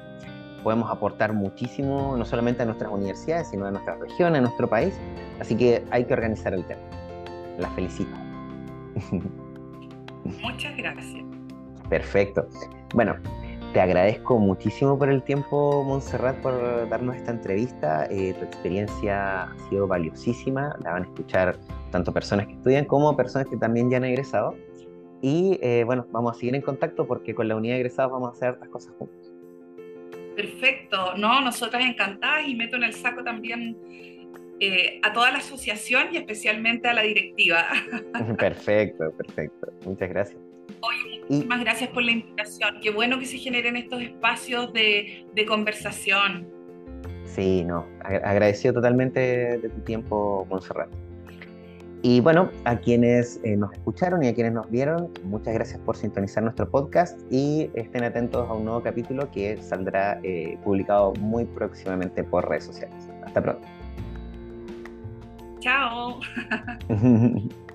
Podemos 0.63 0.89
aportar 0.91 1.33
muchísimo, 1.33 2.17
no 2.17 2.25
solamente 2.25 2.63
a 2.63 2.65
nuestras 2.65 2.91
universidades, 2.91 3.49
sino 3.49 3.67
a 3.67 3.71
nuestra 3.71 3.95
región, 3.95 4.35
a 4.35 4.41
nuestro 4.41 4.67
país. 4.67 4.99
Así 5.39 5.55
que 5.55 5.83
hay 5.91 6.05
que 6.05 6.13
organizar 6.13 6.55
el 6.55 6.65
tema. 6.65 6.81
La 7.59 7.69
felicito. 7.69 8.17
Muchas 10.23 10.75
gracias. 10.77 11.23
Perfecto. 11.89 12.47
Bueno, 12.93 13.15
te 13.73 13.81
agradezco 13.81 14.39
muchísimo 14.39 14.97
por 14.97 15.09
el 15.09 15.21
tiempo, 15.23 15.83
Montserrat, 15.83 16.37
por 16.41 16.89
darnos 16.89 17.15
esta 17.15 17.31
entrevista. 17.31 18.07
Eh, 18.09 18.33
tu 18.33 18.45
experiencia 18.45 19.43
ha 19.43 19.59
sido 19.69 19.87
valiosísima. 19.87 20.75
La 20.83 20.93
van 20.93 21.03
a 21.03 21.05
escuchar 21.05 21.57
tanto 21.91 22.11
personas 22.11 22.47
que 22.47 22.53
estudian 22.53 22.85
como 22.85 23.15
personas 23.15 23.47
que 23.47 23.57
también 23.57 23.89
ya 23.91 23.97
han 23.97 24.05
egresado. 24.05 24.55
Y 25.21 25.59
eh, 25.61 25.83
bueno, 25.85 26.07
vamos 26.11 26.35
a 26.35 26.39
seguir 26.39 26.55
en 26.55 26.61
contacto 26.61 27.05
porque 27.05 27.35
con 27.35 27.47
la 27.47 27.55
unidad 27.55 27.75
de 27.75 27.81
egresados 27.81 28.11
vamos 28.11 28.29
a 28.29 28.31
hacer 28.31 28.53
estas 28.53 28.69
cosas 28.69 28.93
juntos. 28.97 29.31
Perfecto. 30.35 31.15
No, 31.17 31.41
nosotras 31.41 31.83
encantadas 31.83 32.47
y 32.47 32.55
meto 32.55 32.77
en 32.77 32.83
el 32.83 32.93
saco 32.93 33.23
también 33.23 33.77
eh, 34.59 34.99
a 35.03 35.13
toda 35.13 35.31
la 35.31 35.37
asociación 35.37 36.07
y 36.11 36.17
especialmente 36.17 36.87
a 36.87 36.93
la 36.93 37.01
directiva. 37.03 37.65
Perfecto, 38.37 39.11
perfecto. 39.11 39.71
Muchas 39.85 40.09
gracias. 40.09 40.41
Oye, 40.81 41.21
muchísimas 41.21 41.59
gracias 41.61 41.89
por 41.89 42.03
la 42.03 42.11
invitación. 42.11 42.75
Qué 42.81 42.91
bueno 42.91 43.19
que 43.19 43.25
se 43.25 43.37
generen 43.37 43.75
estos 43.75 44.01
espacios 44.01 44.71
de, 44.73 45.25
conversación. 45.47 46.47
Sí, 47.23 47.63
no, 47.63 47.85
agradecido 48.01 48.73
totalmente 48.75 49.19
de 49.57 49.69
tu 49.69 49.81
tiempo, 49.81 50.45
Monserrat. 50.49 50.89
Y 52.01 52.21
bueno, 52.21 52.49
a 52.63 52.77
quienes 52.77 53.41
eh, 53.43 53.57
nos 53.57 53.73
escucharon 53.73 54.23
y 54.23 54.29
a 54.29 54.33
quienes 54.33 54.53
nos 54.53 54.69
vieron, 54.71 55.11
muchas 55.23 55.53
gracias 55.53 55.79
por 55.79 55.97
sintonizar 55.97 56.43
nuestro 56.43 56.69
podcast 56.69 57.19
y 57.29 57.69
estén 57.73 58.05
atentos 58.05 58.49
a 58.49 58.53
un 58.53 58.63
nuevo 58.63 58.81
capítulo 58.81 59.29
que 59.31 59.61
saldrá 59.61 60.19
eh, 60.23 60.57
publicado 60.63 61.13
muy 61.19 61.43
próximamente 61.43 62.23
por 62.23 62.47
redes 62.47 62.65
sociales. 62.65 62.95
Hasta 63.25 63.41
pronto. 63.41 63.78
Tchau! 65.59 66.21